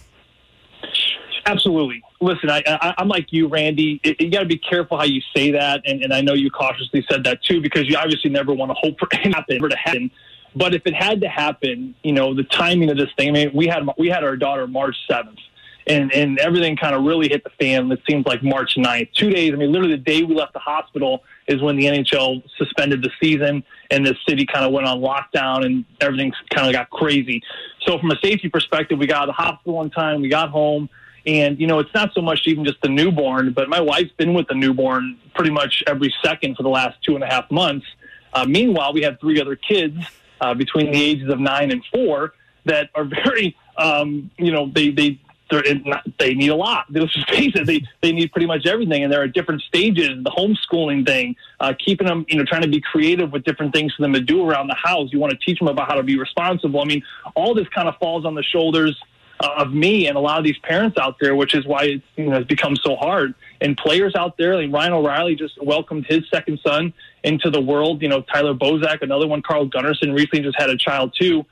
[1.44, 2.02] Absolutely.
[2.20, 4.00] Listen, I, I, am like you, Randy.
[4.02, 6.50] It, you got to be careful how you say that, and, and I know you
[6.50, 10.10] cautiously said that too, because you obviously never want to hope for it to happen.
[10.56, 13.28] But if it had to happen, you know, the timing of this thing.
[13.28, 15.38] I mean, we had we had our daughter March seventh
[15.86, 17.90] and and everything kind of really hit the fan.
[17.92, 19.12] It seems like March 9th.
[19.14, 19.52] Two days.
[19.52, 23.10] I mean, literally the day we left the hospital is when the NHL suspended the
[23.20, 27.42] season, and the city kind of went on lockdown, and everything kind of got crazy.
[27.86, 30.22] So from a safety perspective, we got out of the hospital on time.
[30.22, 30.88] We got home.
[31.26, 34.32] And, you know, it's not so much even just the newborn, but my wife's been
[34.32, 37.86] with the newborn pretty much every second for the last two and a half months.
[38.32, 39.96] Uh, meanwhile, we have three other kids
[40.40, 44.90] uh, between the ages of nine and four that are very, um, you know, they,
[44.90, 46.86] they they need a lot.
[46.90, 50.22] Let's just face it; they they need pretty much everything, and they're at different stages.
[50.22, 53.94] The homeschooling thing, uh, keeping them, you know, trying to be creative with different things
[53.94, 55.12] for them to do around the house.
[55.12, 56.80] You want to teach them about how to be responsible.
[56.80, 57.02] I mean,
[57.34, 59.00] all this kind of falls on the shoulders
[59.40, 62.02] uh, of me and a lot of these parents out there, which is why it
[62.16, 63.34] you know it's become so hard.
[63.60, 68.02] And players out there, like Ryan O'Reilly just welcomed his second son into the world.
[68.02, 71.44] You know, Tyler Bozak, another one, Carl Gunnarsson recently just had a child too.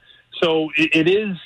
[0.43, 1.37] So it, it is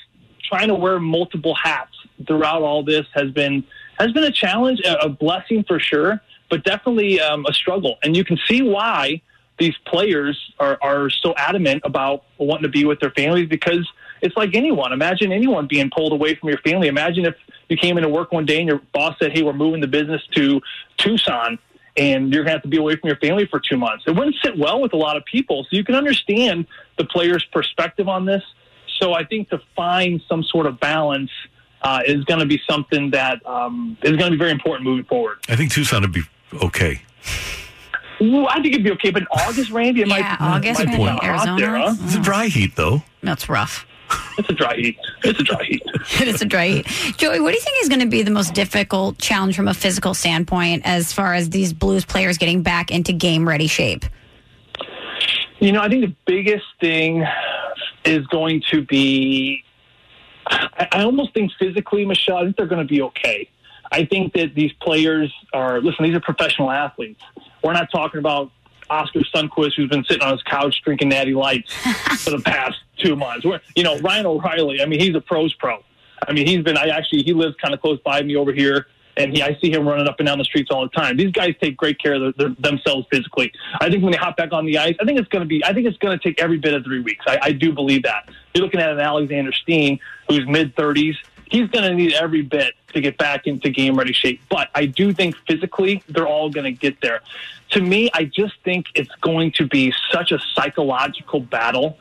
[0.49, 1.93] trying to wear multiple hats
[2.27, 3.65] throughout all this has been
[3.99, 7.99] has been a challenge, a blessing for sure, but definitely um, a struggle.
[8.03, 9.21] And you can see why
[9.59, 13.89] these players are, are so adamant about wanting to be with their families because
[14.23, 14.93] it's like anyone.
[14.93, 16.89] Imagine anyone being pulled away from your family.
[16.89, 17.35] Imagine if
[17.69, 20.23] you came into work one day and your boss said, "Hey, we're moving the business
[20.37, 20.61] to
[20.97, 21.59] Tucson."
[21.97, 24.05] And you're going to have to be away from your family for two months.
[24.07, 25.65] It wouldn't sit well with a lot of people.
[25.65, 28.43] So you can understand the player's perspective on this.
[29.01, 31.31] So I think to find some sort of balance
[31.83, 35.05] uh, is going to be something that um, is going to be very important moving
[35.05, 35.39] forward.
[35.49, 36.23] I think Tucson would be
[36.63, 37.01] okay.
[38.21, 40.99] Ooh, I think it'd be okay, but in August, Randy, it yeah, might, August, might
[40.99, 41.61] Randy, Arizona.
[41.61, 41.95] There, huh?
[42.01, 43.03] It's a dry heat, though.
[43.23, 43.87] That's rough.
[44.39, 44.97] It's a dry heat.
[45.25, 45.83] It's a dry heat.
[46.21, 46.87] it is a dry heat.
[47.17, 49.75] Joey, what do you think is going to be the most difficult challenge from a
[49.75, 54.05] physical standpoint as far as these Blues players getting back into game ready shape?
[55.59, 57.27] You know, I think the biggest thing
[58.05, 59.65] is going to be
[60.49, 63.49] I, I almost think physically, Michelle, I think they're going to be okay.
[63.91, 67.23] I think that these players are, listen, these are professional athletes.
[67.63, 68.51] We're not talking about
[68.91, 71.73] Oskar Sundqvist, who's been sitting on his couch drinking natty lights
[72.23, 73.45] for the past two months.
[73.45, 75.83] We're, you know, Ryan O'Reilly, I mean, he's a pro's pro.
[76.27, 78.87] I mean, he's been, I actually, he lives kind of close by me over here
[79.19, 81.17] and he, I see him running up and down the streets all the time.
[81.17, 83.53] These guys take great care of their, themselves physically.
[83.81, 85.65] I think when they hop back on the ice, I think it's going to be.
[85.65, 87.25] I think it's going to take every bit of three weeks.
[87.27, 88.29] I, I do believe that.
[88.55, 91.17] You're looking at an Alexander Steen who's mid 30s.
[91.51, 94.41] He's going to need every bit to get back into game ready shape.
[94.49, 97.21] But I do think physically they're all going to get there.
[97.71, 101.99] To me, I just think it's going to be such a psychological battle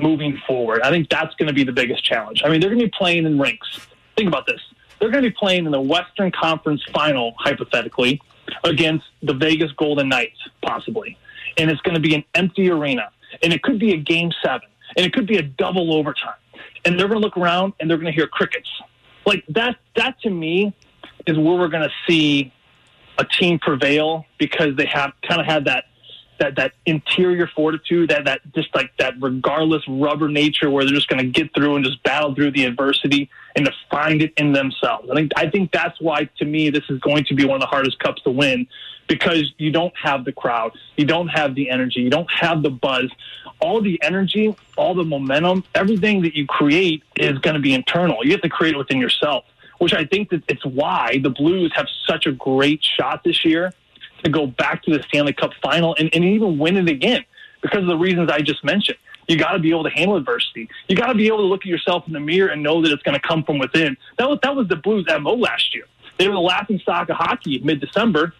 [0.00, 0.82] moving forward.
[0.82, 2.42] I think that's going to be the biggest challenge.
[2.44, 3.80] I mean, they're going to be playing in rinks.
[4.16, 4.60] Think about this
[4.98, 8.20] they're going to be playing in the Western Conference final, hypothetically,
[8.62, 11.16] against the Vegas Golden Knights, possibly.
[11.56, 13.10] And it's going to be an empty arena.
[13.42, 14.68] And it could be a game seven.
[14.96, 16.34] And it could be a double overtime.
[16.84, 18.68] and they're going to look around and they're going to hear crickets.
[19.26, 20.74] Like that, that to me
[21.26, 22.52] is where we're going to see
[23.18, 25.84] a team prevail because they have kind of had that
[26.38, 31.08] that that interior fortitude, that that just like that regardless rubber nature where they're just
[31.08, 34.52] going to get through and just battle through the adversity and to find it in
[34.52, 35.08] themselves.
[35.10, 37.60] I think I think that's why to me this is going to be one of
[37.60, 38.66] the hardest cups to win
[39.06, 42.70] because you don't have the crowd, you don't have the energy, you don't have the
[42.70, 43.10] buzz.
[43.60, 48.24] All the energy, all the momentum, everything that you create is going to be internal.
[48.24, 49.44] You have to create it within yourself,
[49.78, 53.72] which I think that it's why the Blues have such a great shot this year
[54.24, 57.24] to go back to the Stanley Cup final and, and even win it again
[57.62, 58.98] because of the reasons I just mentioned.
[59.28, 60.68] You got to be able to handle adversity.
[60.88, 62.92] You got to be able to look at yourself in the mirror and know that
[62.92, 63.96] it's going to come from within.
[64.18, 65.84] That was that was the Blues' mo last year.
[66.18, 68.34] They were the laughing stock of hockey mid December,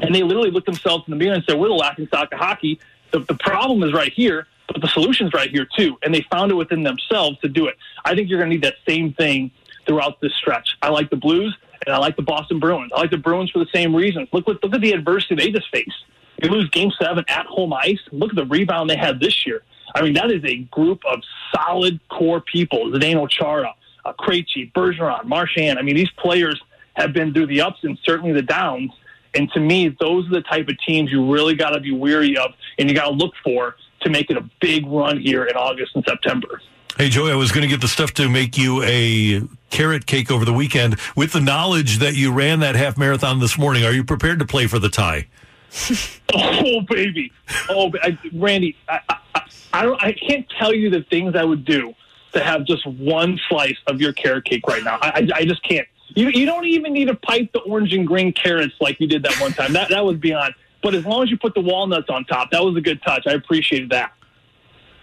[0.00, 2.38] and they literally looked themselves in the mirror and said, "We're the laughing stock of
[2.38, 2.78] hockey.
[3.10, 6.52] The, the problem is right here, but the solution's right here too." And they found
[6.52, 7.76] it within themselves to do it.
[8.04, 9.50] I think you're going to need that same thing
[9.84, 10.76] throughout this stretch.
[10.80, 12.92] I like the Blues and I like the Boston Bruins.
[12.94, 14.28] I like the Bruins for the same reasons.
[14.32, 16.04] Look, look, look at the adversity they just faced.
[16.40, 18.00] They lose Game Seven at home ice.
[18.12, 19.62] Look at the rebound they had this year.
[19.94, 21.20] I mean, that is a group of
[21.54, 22.90] solid core people.
[22.90, 23.74] Zdeno Chara,
[24.06, 25.78] Krejci, Bergeron, Marchand.
[25.78, 26.60] I mean, these players
[26.94, 28.92] have been through the ups and certainly the downs.
[29.34, 32.36] And to me, those are the type of teams you really got to be weary
[32.36, 35.56] of and you got to look for to make it a big run here in
[35.56, 36.60] August and September.
[36.96, 40.30] Hey, Joey, I was going to get the stuff to make you a carrot cake
[40.30, 40.96] over the weekend.
[41.16, 44.44] With the knowledge that you ran that half marathon this morning, are you prepared to
[44.44, 45.26] play for the tie?
[46.34, 47.32] oh, baby.
[47.68, 51.64] Oh, I, Randy, I, I, I, don't, I can't tell you the things I would
[51.64, 51.94] do
[52.32, 54.98] to have just one slice of your carrot cake right now.
[55.00, 55.86] I, I, just can't.
[56.08, 59.22] You, you don't even need to pipe the orange and green carrots like you did
[59.22, 59.72] that one time.
[59.72, 60.54] That, that was beyond.
[60.82, 63.26] But as long as you put the walnuts on top, that was a good touch.
[63.26, 64.12] I appreciated that.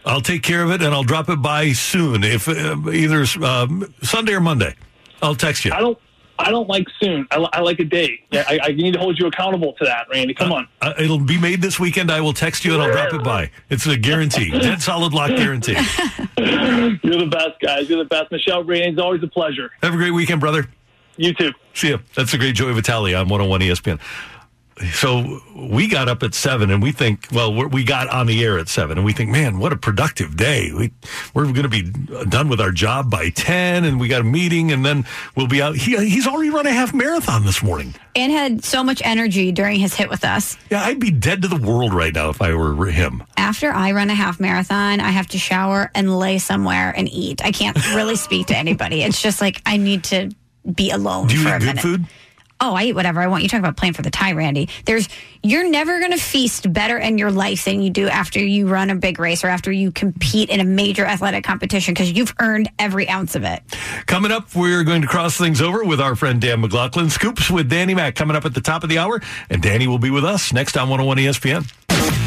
[0.08, 2.24] I'll take care of it and I'll drop it by soon.
[2.24, 4.74] If uh, either um, Sunday or Monday,
[5.22, 5.74] I'll text you.
[5.74, 5.98] I don't.
[6.40, 7.28] I don't like soon.
[7.32, 8.24] I, I like a day.
[8.32, 10.36] I, I, need to hold you accountable to that, Randy.
[10.36, 10.68] Come on.
[10.80, 12.12] Uh, it'll be made this weekend.
[12.12, 13.50] I will text you and I'll drop it by.
[13.72, 14.52] It's a guarantee.
[14.60, 15.74] Dead solid lock guarantee.
[16.38, 17.90] You're the best, guys.
[17.90, 18.32] You're the best.
[18.32, 19.72] Michelle Randy, it's always a pleasure.
[19.82, 20.70] Have a great weekend, brother.
[21.16, 21.54] You too.
[21.74, 22.00] See you.
[22.16, 24.00] That's the great Joey Vitale on 101 ESPN
[24.94, 28.60] so we got up at seven and we think, well, we got on the air
[28.60, 30.72] at seven and we think, man, what a productive day.
[30.72, 30.92] We,
[31.34, 31.84] we're going to be
[32.26, 35.62] done with our job by 10 and we got a meeting and then we'll be
[35.62, 35.76] out.
[35.76, 37.96] He, he's already run a half marathon this morning.
[38.16, 40.58] And had so much energy during his hit with us.
[40.70, 43.24] Yeah, I'd be dead to the world right now if I were him.
[43.36, 47.44] After I run a half marathon, I have to shower and lay somewhere and eat.
[47.44, 49.02] I can't really speak to anybody.
[49.04, 50.32] It's just like I need to
[50.72, 51.82] be alone Do you eat good minute.
[51.82, 52.06] food?
[52.60, 53.44] Oh, I eat whatever I want.
[53.44, 54.70] You talk about playing for the tie, Randy.
[54.86, 55.08] There's
[55.44, 58.90] you're never going to feast better in your life than you do after you run
[58.90, 62.70] a big race or after you compete in a major athletic competition because you've earned
[62.80, 63.64] every ounce of it.
[64.08, 67.10] Coming up, we're going to cross things over with our friend Dan McLaughlin.
[67.10, 70.00] Scoops with Danny Mac coming up at the top of the hour, and Danny will
[70.00, 72.27] be with us next on 101 ESPN.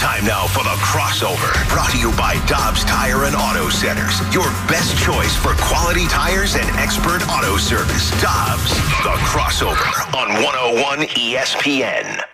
[0.00, 1.52] Time now for the crossover.
[1.68, 4.18] Brought to you by Dobbs Tire and Auto Centers.
[4.32, 8.10] Your best choice for quality tires and expert auto service.
[8.18, 8.70] Dobbs,
[9.04, 12.24] the crossover on 101 ESPN.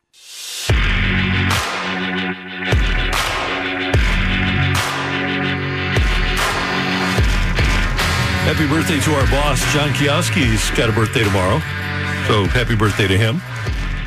[8.46, 10.52] Happy birthday to our boss, John Kijowski.
[10.52, 11.58] He's got a birthday tomorrow.
[12.28, 13.42] So happy birthday to him.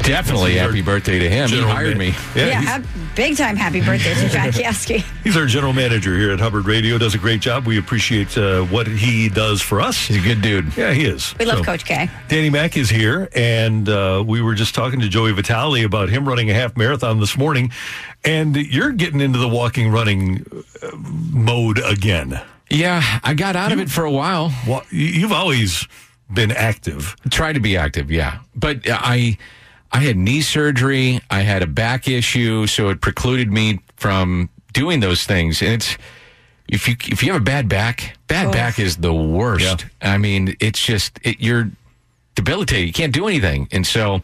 [0.03, 1.49] Definitely happy birthday to him.
[1.49, 2.15] He hired ma- me.
[2.35, 5.03] Yeah, Yeah, he's, big time happy birthday to Jack Kijowski.
[5.23, 6.97] he's our general manager here at Hubbard Radio.
[6.97, 7.65] Does a great job.
[7.67, 10.07] We appreciate uh, what he does for us.
[10.07, 10.75] He's a good dude.
[10.75, 11.35] Yeah, he is.
[11.37, 12.09] We love So, Coach K.
[12.27, 16.27] Danny Mack is here, and uh, we were just talking to Joey Vitale about him
[16.27, 17.71] running a half marathon this morning,
[18.23, 20.45] and you're getting into the walking, running
[20.81, 22.41] uh, mode again.
[22.71, 24.51] Yeah, I got out of it for a while.
[24.67, 25.87] Well, you- you've always
[26.33, 27.15] been active.
[27.29, 28.39] Try to be active, yeah.
[28.55, 29.37] But I
[29.91, 34.99] I had knee surgery, I had a back issue, so it precluded me from doing
[34.99, 35.61] those things.
[35.61, 35.97] And it's
[36.67, 39.85] if you if you have a bad back, bad back is the worst.
[40.01, 41.71] I mean, it's just it, you're
[42.35, 42.87] debilitated.
[42.87, 43.67] You can't do anything.
[43.71, 44.21] And so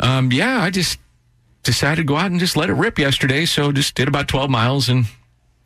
[0.00, 0.98] um, yeah, I just
[1.62, 3.44] decided to go out and just let it rip yesterday.
[3.44, 5.06] So just did about 12 miles and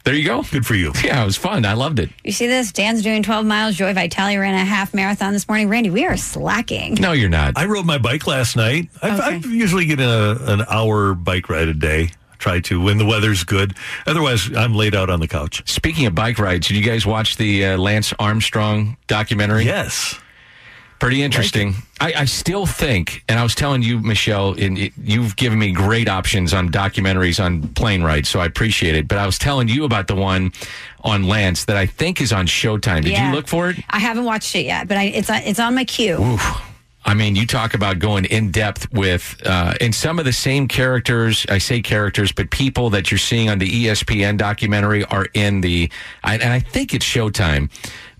[0.04, 0.42] there you go.
[0.42, 0.92] Good for you.
[1.04, 1.64] Yeah, it was fun.
[1.64, 2.10] I loved it.
[2.24, 2.72] You see this?
[2.72, 3.76] Dan's doing 12 miles.
[3.76, 5.68] Joey Vitale ran a half marathon this morning.
[5.68, 6.94] Randy, we are slacking.
[6.94, 7.54] No, you're not.
[7.56, 8.88] I rode my bike last night.
[9.02, 12.10] I, I usually get a, an hour bike ride a day.
[12.38, 13.76] Try to when the weather's good.
[14.06, 15.62] Otherwise, I'm laid out on the couch.
[15.68, 19.64] Speaking of bike rides, did you guys watch the uh, Lance Armstrong documentary?
[19.66, 20.18] Yes.
[21.00, 21.74] Pretty interesting.
[21.98, 25.72] I, I still think, and I was telling you, Michelle, and it, you've given me
[25.72, 29.08] great options on documentaries on plane rides, so I appreciate it.
[29.08, 30.52] But I was telling you about the one
[31.02, 33.02] on Lance that I think is on Showtime.
[33.02, 33.30] Did Yeah.
[33.30, 33.76] you look for it?
[33.88, 36.22] I haven't watched it yet, but I, it's on, it's on my queue.
[36.22, 36.62] Oof.
[37.02, 40.68] I mean, you talk about going in depth with, uh, and some of the same
[40.68, 41.46] characters.
[41.48, 45.90] I say characters, but people that you're seeing on the ESPN documentary are in the,
[46.22, 47.70] I, and I think it's Showtime,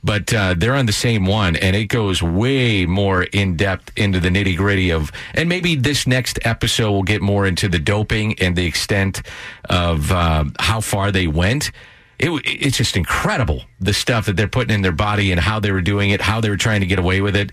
[0.03, 4.21] but uh, they're on the same one, and it goes way more in depth into
[4.21, 8.39] the nitty gritty of, and maybe this next episode will get more into the doping
[8.41, 9.23] and the extent
[9.69, 11.71] of uh, how far they went.
[12.19, 15.73] It, it's just incredible the stuff that they're putting in their body and how they
[15.73, 17.53] were doing it, how they were trying to get away with it.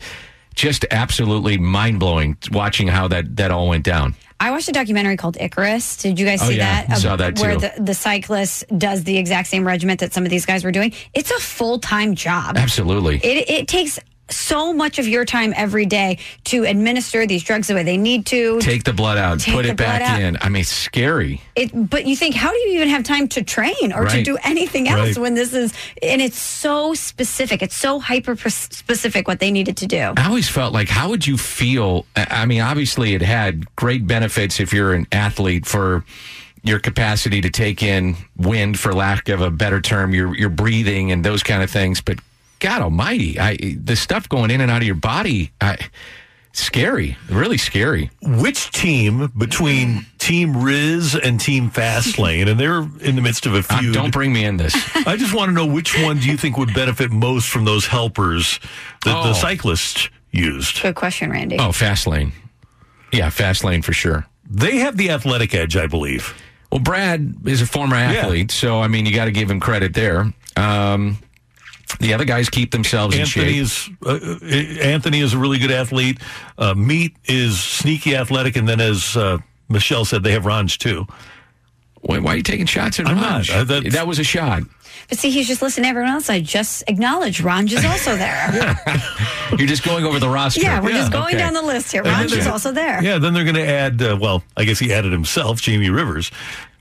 [0.58, 4.16] Just absolutely mind blowing watching how that, that all went down.
[4.40, 5.98] I watched a documentary called Icarus.
[5.98, 6.86] Did you guys Oh, see yeah.
[6.88, 6.98] that?
[6.98, 7.60] Saw that, Where too.
[7.60, 10.94] the, the cyclist does the exact same regiment that some of these guys were doing.
[11.14, 12.58] It's a full time job.
[12.58, 13.18] Absolutely.
[13.18, 14.00] It, it takes
[14.30, 18.26] so much of your time every day to administer these drugs the way they need
[18.28, 18.60] to.
[18.60, 20.22] Take the blood out, put it back out.
[20.22, 20.38] in.
[20.42, 21.42] I mean, it's scary.
[21.56, 24.38] It, but you think, how do you even have time to train or to do
[24.44, 25.18] anything else Right.
[25.18, 27.62] when this is, and it's so specific.
[27.62, 30.14] It's so hyper specific what they needed to do.
[30.18, 32.06] I always felt like, how would you feel?
[32.16, 36.04] I I mean, obviously, it had great benefits if you're an athlete for
[36.64, 41.12] your capacity to take in wind, for lack of a better term, your your breathing
[41.12, 42.00] and those kind of things.
[42.02, 42.20] But
[42.60, 45.78] God Almighty, I the stuff going in and out of your body, I,
[46.54, 48.10] scary, really scary.
[48.22, 53.64] Which team between Team Riz and Team Fastlane, and they're in the midst of a
[53.70, 54.74] Uh, don't bring me in this.
[55.08, 57.86] I just want to know which one do you think would benefit most from those
[57.88, 58.60] helpers
[59.06, 59.24] that Oh.
[59.30, 60.82] the cyclists used?
[60.82, 61.58] Good question, Randy.
[61.60, 62.32] Oh, Fastlane.
[63.14, 64.26] Yeah, Fastlane for sure.
[64.50, 66.34] They have the athletic edge, I believe.
[66.72, 69.94] Well, Brad is a former athlete, so I mean, you got to give him credit
[69.94, 70.34] there.
[70.58, 71.18] Um,
[72.00, 73.44] the other guys keep themselves in shape.
[73.44, 76.20] Anthony is uh, uh, Anthony is a really good athlete.
[76.58, 79.38] Uh, Meat is sneaky athletic, and then as uh,
[79.70, 81.08] Michelle said, they have Ranj too.
[82.02, 83.50] Why, why are you taking shots at I'm Raj?
[83.50, 83.72] not.
[83.72, 84.64] Uh, that was a shot.
[85.10, 86.30] But see, he's just listening to everyone else.
[86.30, 88.50] I just acknowledged Ranj is also there.
[89.58, 90.62] You're just going over the roster.
[90.62, 91.38] yeah, we're just going okay.
[91.38, 92.02] down the list here.
[92.04, 93.02] And Ranj is also there.
[93.02, 94.02] Yeah, then they're going to add.
[94.02, 96.32] Uh, well, I guess he added himself, Jamie Rivers.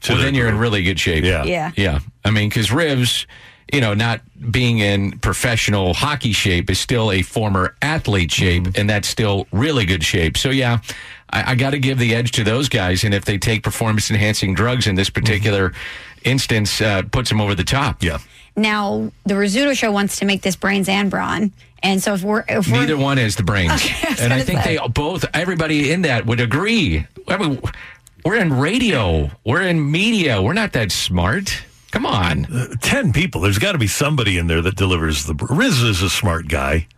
[0.02, 1.24] To Well, then you're in really good shape.
[1.24, 1.44] Yeah.
[1.44, 1.72] Yeah.
[1.76, 2.00] Yeah.
[2.24, 3.26] I mean, because Rivs,
[3.72, 8.80] you know, not being in professional hockey shape is still a former athlete shape, Mm-hmm.
[8.80, 10.36] and that's still really good shape.
[10.36, 10.78] So, yeah,
[11.30, 13.02] I, I got to give the edge to those guys.
[13.04, 15.72] And if they take performance enhancing drugs in this particular
[16.24, 18.02] instance, uh, puts them over the top.
[18.02, 18.18] Yeah.
[18.56, 21.52] Now, the Rizzuto show wants to make this brains and brawn.
[21.82, 22.44] And so if we're.
[22.48, 23.72] If we're Neither one is the brains.
[23.72, 24.76] Okay, I and I think say.
[24.78, 27.06] they both, everybody in that would agree.
[27.28, 27.60] I mean,
[28.24, 31.62] we're in radio, we're in media, we're not that smart.
[31.96, 32.44] Come on.
[32.82, 33.40] Ten people.
[33.40, 35.34] There's got to be somebody in there that delivers the.
[35.48, 36.88] Riz is a smart guy.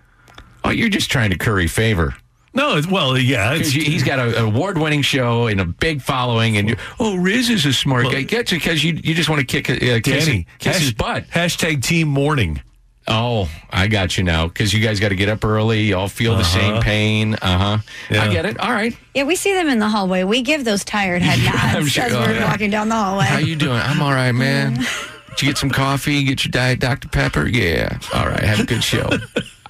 [0.65, 2.17] Oh, you're just trying to curry favor.
[2.53, 6.03] No, it's, well, yeah, it's, Because he's got a- an award-winning show and a big
[6.03, 8.23] following, and you, oh, Riz is a smart Well- guy.
[8.23, 10.47] Gets it because you you just want to kick uh, kiss, Danny.
[10.59, 11.29] kiss his hash- butt.
[11.29, 12.61] Hashtag team morning.
[13.09, 14.49] Oh, I got you now.
[14.49, 15.83] Because you guys got to get up early.
[15.83, 17.35] You all feel the same pain.
[17.35, 17.79] Uh huh.
[18.11, 18.25] Yeah.
[18.25, 18.59] I get it.
[18.61, 18.97] All right.
[19.15, 20.25] Yeah, we see them in the hallway.
[20.25, 22.51] We give those tired head nods I'm sure- as oh, we're yeah.
[22.51, 23.25] walking down the hallway.
[23.25, 23.79] How you doing?
[23.81, 24.75] I'm all right, man.
[24.75, 26.25] Did you get some coffee?
[26.25, 27.47] Get your diet Dr Pepper?
[27.47, 27.99] Yeah.
[28.13, 28.43] All right.
[28.43, 29.09] Have a good show.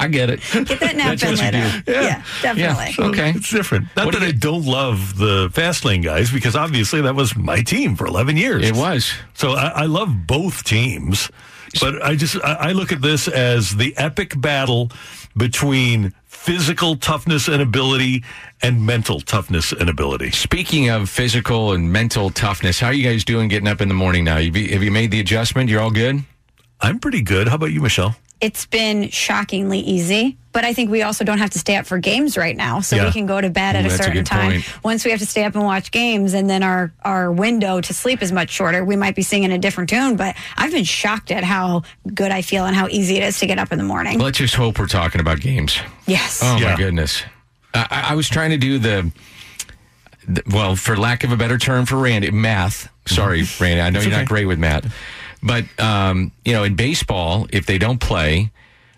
[0.00, 0.40] I get it.
[0.52, 1.82] Get that nap That's in what later.
[1.84, 1.92] do.
[1.92, 2.94] Yeah, definitely.
[2.98, 3.04] Yeah.
[3.10, 3.30] Okay.
[3.36, 3.86] It's different.
[3.96, 7.62] Not What that do I don't love the Fastlane guys, because obviously that was my
[7.62, 8.64] team for 11 years.
[8.66, 9.12] It was.
[9.34, 11.30] So I, I love both teams,
[11.80, 14.90] but I just I, look at this as the epic battle
[15.36, 18.24] between physical toughness and ability
[18.62, 20.30] and mental toughness and ability.
[20.30, 23.94] Speaking of physical and mental toughness, how are you guys doing getting up in the
[23.94, 24.36] morning now?
[24.36, 25.68] Have you made the adjustment?
[25.68, 26.24] You're all good?
[26.80, 27.48] I'm pretty good.
[27.48, 28.16] How about you, Michelle?
[28.40, 31.98] It's been shockingly easy, but I think we also don't have to stay up for
[31.98, 32.78] games right now.
[32.80, 33.06] So Yeah.
[33.06, 34.50] we can go to bed at Ooh, a that's a certain time.
[34.52, 34.84] point.
[34.84, 37.92] Once we have to stay up and watch games, and then our, our window to
[37.92, 40.14] sleep is much shorter, we might be singing a different tune.
[40.16, 41.82] But I've been shocked at how
[42.14, 44.20] good I feel and how easy it is to get up in the morning.
[44.20, 45.76] Let's just hope we're talking about games.
[46.06, 46.40] yes.
[46.42, 46.70] Oh, Yeah.
[46.72, 47.22] my goodness.
[47.74, 49.10] I, I- I was trying to do the,
[50.28, 52.88] the, well, for lack of a better term for Randy, math.
[53.06, 53.80] Sorry, Randy.
[53.80, 54.18] I know you're okay.
[54.18, 54.94] not great with math.
[55.42, 58.50] But, um, you know, in baseball, if they don't play,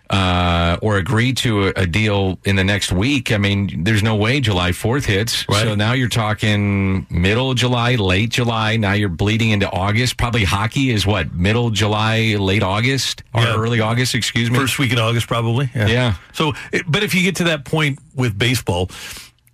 [0.09, 4.15] uh, or agree to a, a deal in the next week, I mean, there's no
[4.17, 5.47] way July 4th hits.
[5.47, 5.63] Right.
[5.63, 8.75] So now you're talking middle July, late July.
[8.75, 10.17] Now you're bleeding into August.
[10.17, 13.55] Probably hockey is what, middle July, late August, or Yeah.
[13.55, 14.57] early August, excuse me.
[14.59, 15.69] First week in August, probably.
[15.73, 15.87] Yeah.
[15.87, 16.13] yeah.
[16.33, 16.53] So,
[16.87, 18.89] but if you get to that point with baseball,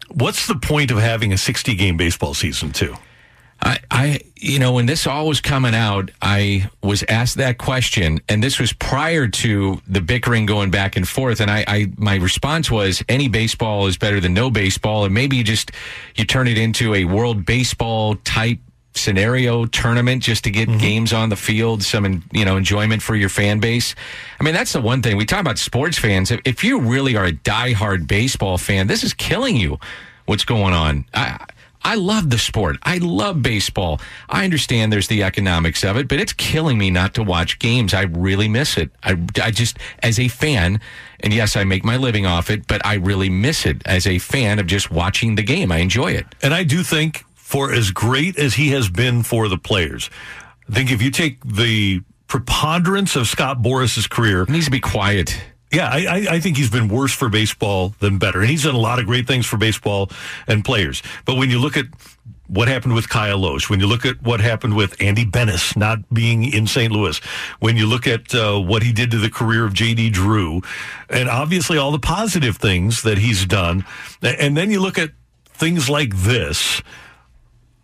[0.09, 2.95] what's the point of having a 60 game baseball season, too?
[3.61, 8.19] I, I, you know, when this all was coming out, I was asked that question,
[8.29, 11.39] and this was prior to the bickering going back and forth.
[11.39, 15.37] And I, I, my response was, any baseball is better than no baseball, and maybe
[15.37, 15.71] you just
[16.15, 18.59] you turn it into a World Baseball type
[18.93, 20.79] scenario tournament just to get mm-hmm.
[20.79, 23.95] games on the field, some you know enjoyment for your fan base.
[24.39, 26.31] I mean, that's the one thing we talk about sports fans.
[26.31, 29.79] If, if you really are a diehard baseball fan, this is killing you.
[30.25, 31.05] What's going on?
[31.13, 31.45] I
[31.87, 32.75] I love the sport.
[32.83, 34.01] I love baseball.
[34.27, 37.93] I understand there's the economics of it, but it's killing me not to watch games.
[37.93, 38.91] I really miss it.
[39.03, 40.81] I, I just, as a fan,
[41.21, 44.19] and yes, I make my living off it, but I really miss it as a
[44.19, 45.71] fan of just watching the game.
[45.71, 46.25] I enjoy it.
[46.41, 50.09] And I do think, for as great as he has been for the players,
[50.69, 54.81] I think if you take the preponderance of Scott Boras's career, It needs to be
[54.81, 55.41] quiet.
[55.71, 58.39] Yeah, I, I, think he's been worse for baseball than better.
[58.39, 60.09] And he's done a lot of great things for baseball
[60.47, 61.03] and players.
[61.25, 61.87] But when you look at
[62.47, 65.99] what happened with Kyle Lohse, when you look at what happened with Andy Benes not
[66.13, 66.91] being in St.
[66.91, 67.19] Louis,
[67.59, 70.11] when you look at uh, what he did to the career of J.D.
[70.11, 70.61] Drew,
[71.09, 73.85] and obviously all the positive things that he's done,
[74.21, 75.11] and then you look at
[75.45, 76.81] things like this,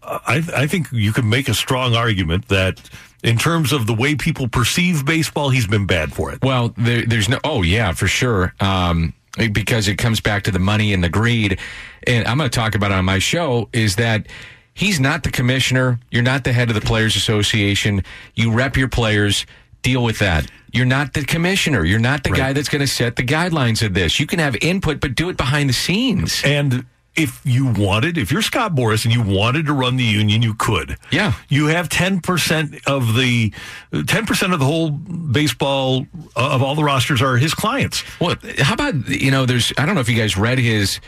[0.06, 2.82] I, I think you could make a strong argument that
[3.24, 6.43] in terms of the way people perceive baseball, he's been bad for it.
[6.43, 7.39] Well, there, there's no.
[7.43, 8.54] Oh yeah, for sure.
[8.60, 9.14] Um,
[9.51, 11.60] because it comes back to the money and the greed,
[12.06, 13.70] and I'm going to talk about it on my show.
[13.74, 14.28] Is that
[14.74, 15.99] he's not the commissioner.
[16.12, 18.04] You're not the head of the Players Association.
[18.36, 19.45] You rep your players.
[19.82, 20.49] Deal with that.
[20.72, 21.84] You're not the commissioner.
[21.84, 22.38] You're not the Right.
[22.39, 24.18] guy that's going to set the guidelines of this.
[24.20, 26.41] You can have input, but do it behind the scenes.
[26.45, 26.86] And
[27.16, 30.55] if you wanted, if you're Scott Boras and you wanted to run the union, you
[30.55, 30.97] could.
[31.11, 31.34] Yeah.
[31.47, 33.51] You have 10% of the
[33.91, 38.03] 10% of the whole baseball uh, of all the rosters are his clients.
[38.20, 39.45] Well, how about you know?
[39.45, 40.99] There's I don't know if you guys read his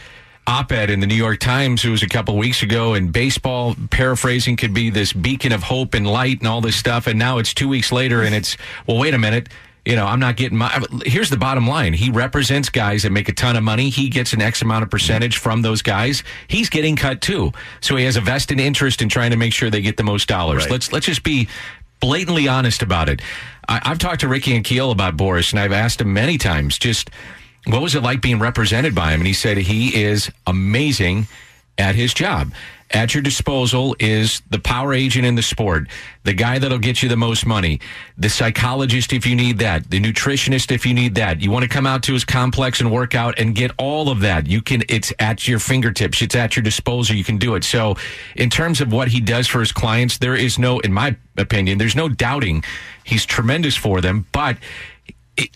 [0.47, 1.83] op-ed in the New York Times.
[1.83, 5.95] It was a couple weeks ago, and baseball paraphrasing could be this beacon of hope
[5.95, 7.07] and light and all this stuff.
[7.07, 9.49] And now it's two weeks later, and it's well, wait a minute.
[9.86, 10.83] You know, I'm not getting my.
[11.05, 13.89] Here's the bottom line: he represents guys that make a ton of money.
[13.89, 16.23] He gets an X amount of percentage from those guys.
[16.47, 19.69] He's getting cut too, so he has a vested interest in trying to make sure
[19.69, 20.63] they get the most dollars.
[20.63, 20.71] Right.
[20.71, 21.47] Let's let's just be
[21.99, 23.21] blatantly honest about it.
[23.67, 27.09] I, I've talked to Rick Ankiel about Boras, and I've asked him many times just
[27.65, 29.21] what was it like being represented by him?
[29.21, 31.27] And he said he is amazing
[31.77, 32.53] at his job.
[32.95, 35.89] At your disposal is the power agent in the sport,
[36.23, 37.81] the guy that'll get you the most money,
[38.17, 41.41] the psychologist if you need that, the nutritionist if you need that.
[41.41, 44.21] You want to come out to his complex and work out and get all of
[44.21, 44.47] that.
[44.47, 47.17] You can, it's at your fingertips, it's at your disposal.
[47.17, 47.65] You can do it.
[47.65, 47.97] So,
[48.37, 51.77] in terms of what he does for his clients, there is no, in my opinion,
[51.77, 52.63] there's no doubting
[53.03, 54.57] he's tremendous for them, but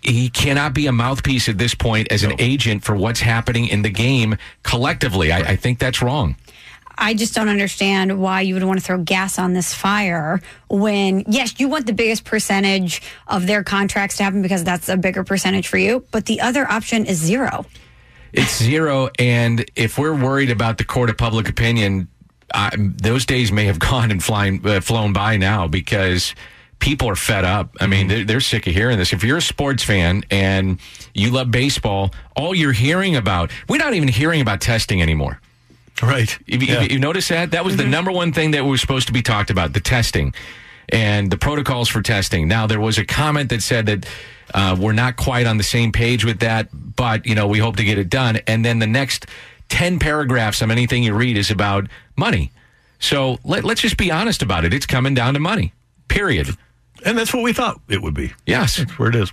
[0.02, 3.82] he cannot be a mouthpiece at this point as an agent for what's happening in
[3.82, 5.32] the game collectively.
[5.32, 6.36] I, I think that's wrong.
[7.00, 11.24] I just don't understand why you would want to throw gas on this fire when,
[11.28, 15.24] yes, you want the biggest percentage of their contracts to happen because that's a bigger
[15.24, 16.06] percentage for you.
[16.12, 17.66] But the other option is zero.
[18.34, 22.10] It's zero, and if we're worried about the court of public opinion,
[22.54, 26.36] I, those days may have gone and flying, uh, flown by now because
[26.80, 27.76] people are fed up.
[27.80, 29.14] I mean, they're, they're sick of hearing this.
[29.14, 30.80] If you're a sports fan and
[31.14, 35.40] you love baseball, all you're hearing about, we're not even hearing about testing anymore.
[36.02, 36.38] Right.
[36.48, 36.82] If you, Yeah.
[36.82, 37.52] you notice that?
[37.52, 40.34] That was the number one thing that was supposed to be talked about the testing
[40.90, 42.48] and the protocols for testing.
[42.48, 44.06] Now, there was a comment that said that
[44.54, 47.76] uh, we're not quite on the same page with that, but, you know, we hope
[47.78, 48.38] to get it done.
[48.48, 49.26] And then the next
[49.70, 52.52] 10 paragraphs on anything you read is about money.
[53.00, 54.74] So let, let's just be honest about it.
[54.74, 55.74] It's coming down to money,
[56.08, 56.50] period.
[57.06, 58.34] And that's what we thought it would be.
[58.46, 58.78] Yes.
[58.78, 59.32] That's where it is.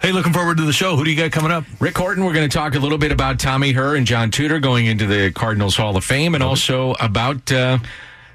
[0.00, 0.96] Hey, looking forward to the show.
[0.96, 1.64] Who do you got coming up?
[1.80, 4.58] Rick Horton, we're going to talk a little bit about Tommy Herr and John Tudor
[4.58, 7.78] going into the Cardinals Hall of Fame and also about uh,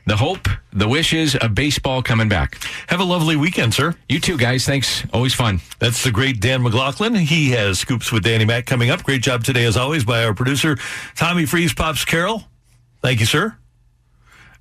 [0.08, 2.58] the hope, the wishes of baseball coming back.
[2.88, 3.94] Have a lovely weekend, sir.
[4.10, 4.66] You too, guys.
[4.66, 5.06] Thanks.
[5.14, 5.62] Always fun.
[5.80, 7.14] That's the great Dan McLaughlin.
[7.16, 9.04] He has scoops with Danny Mac coming up.
[9.04, 10.78] Great job today, as always, by our producer,
[11.16, 12.44] Tommy Freeze Pops Carroll.
[13.02, 13.56] Thank you, sir.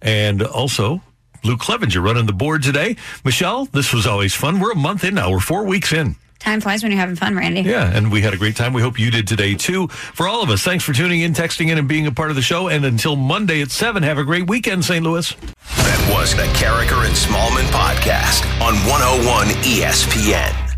[0.03, 1.03] And also,
[1.45, 2.97] Luke Clevenger running the board today.
[3.25, 4.61] Michelle, this was always fun.
[4.61, 5.31] We're a month in now.
[5.31, 6.17] We're four weeks in.
[6.41, 7.61] Time flies when you're having fun, Randy.
[7.61, 8.73] Yeah, and we had a great time.
[8.73, 9.89] We hope you did today, too.
[9.89, 12.37] For all of us, thanks for tuning in, texting in, and being a part of
[12.37, 12.69] the show.
[12.69, 15.05] And until Monday at 7, have a great weekend, St.
[15.05, 15.35] Louis.
[15.77, 20.77] That was the Karraker and Smallmon podcast on 101 ESPN.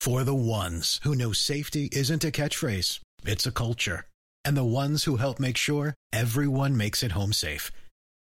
[0.00, 4.04] For the ones who know safety isn't a catchphrase, it's a culture.
[4.44, 7.72] And the ones who help make sure everyone makes it home safe.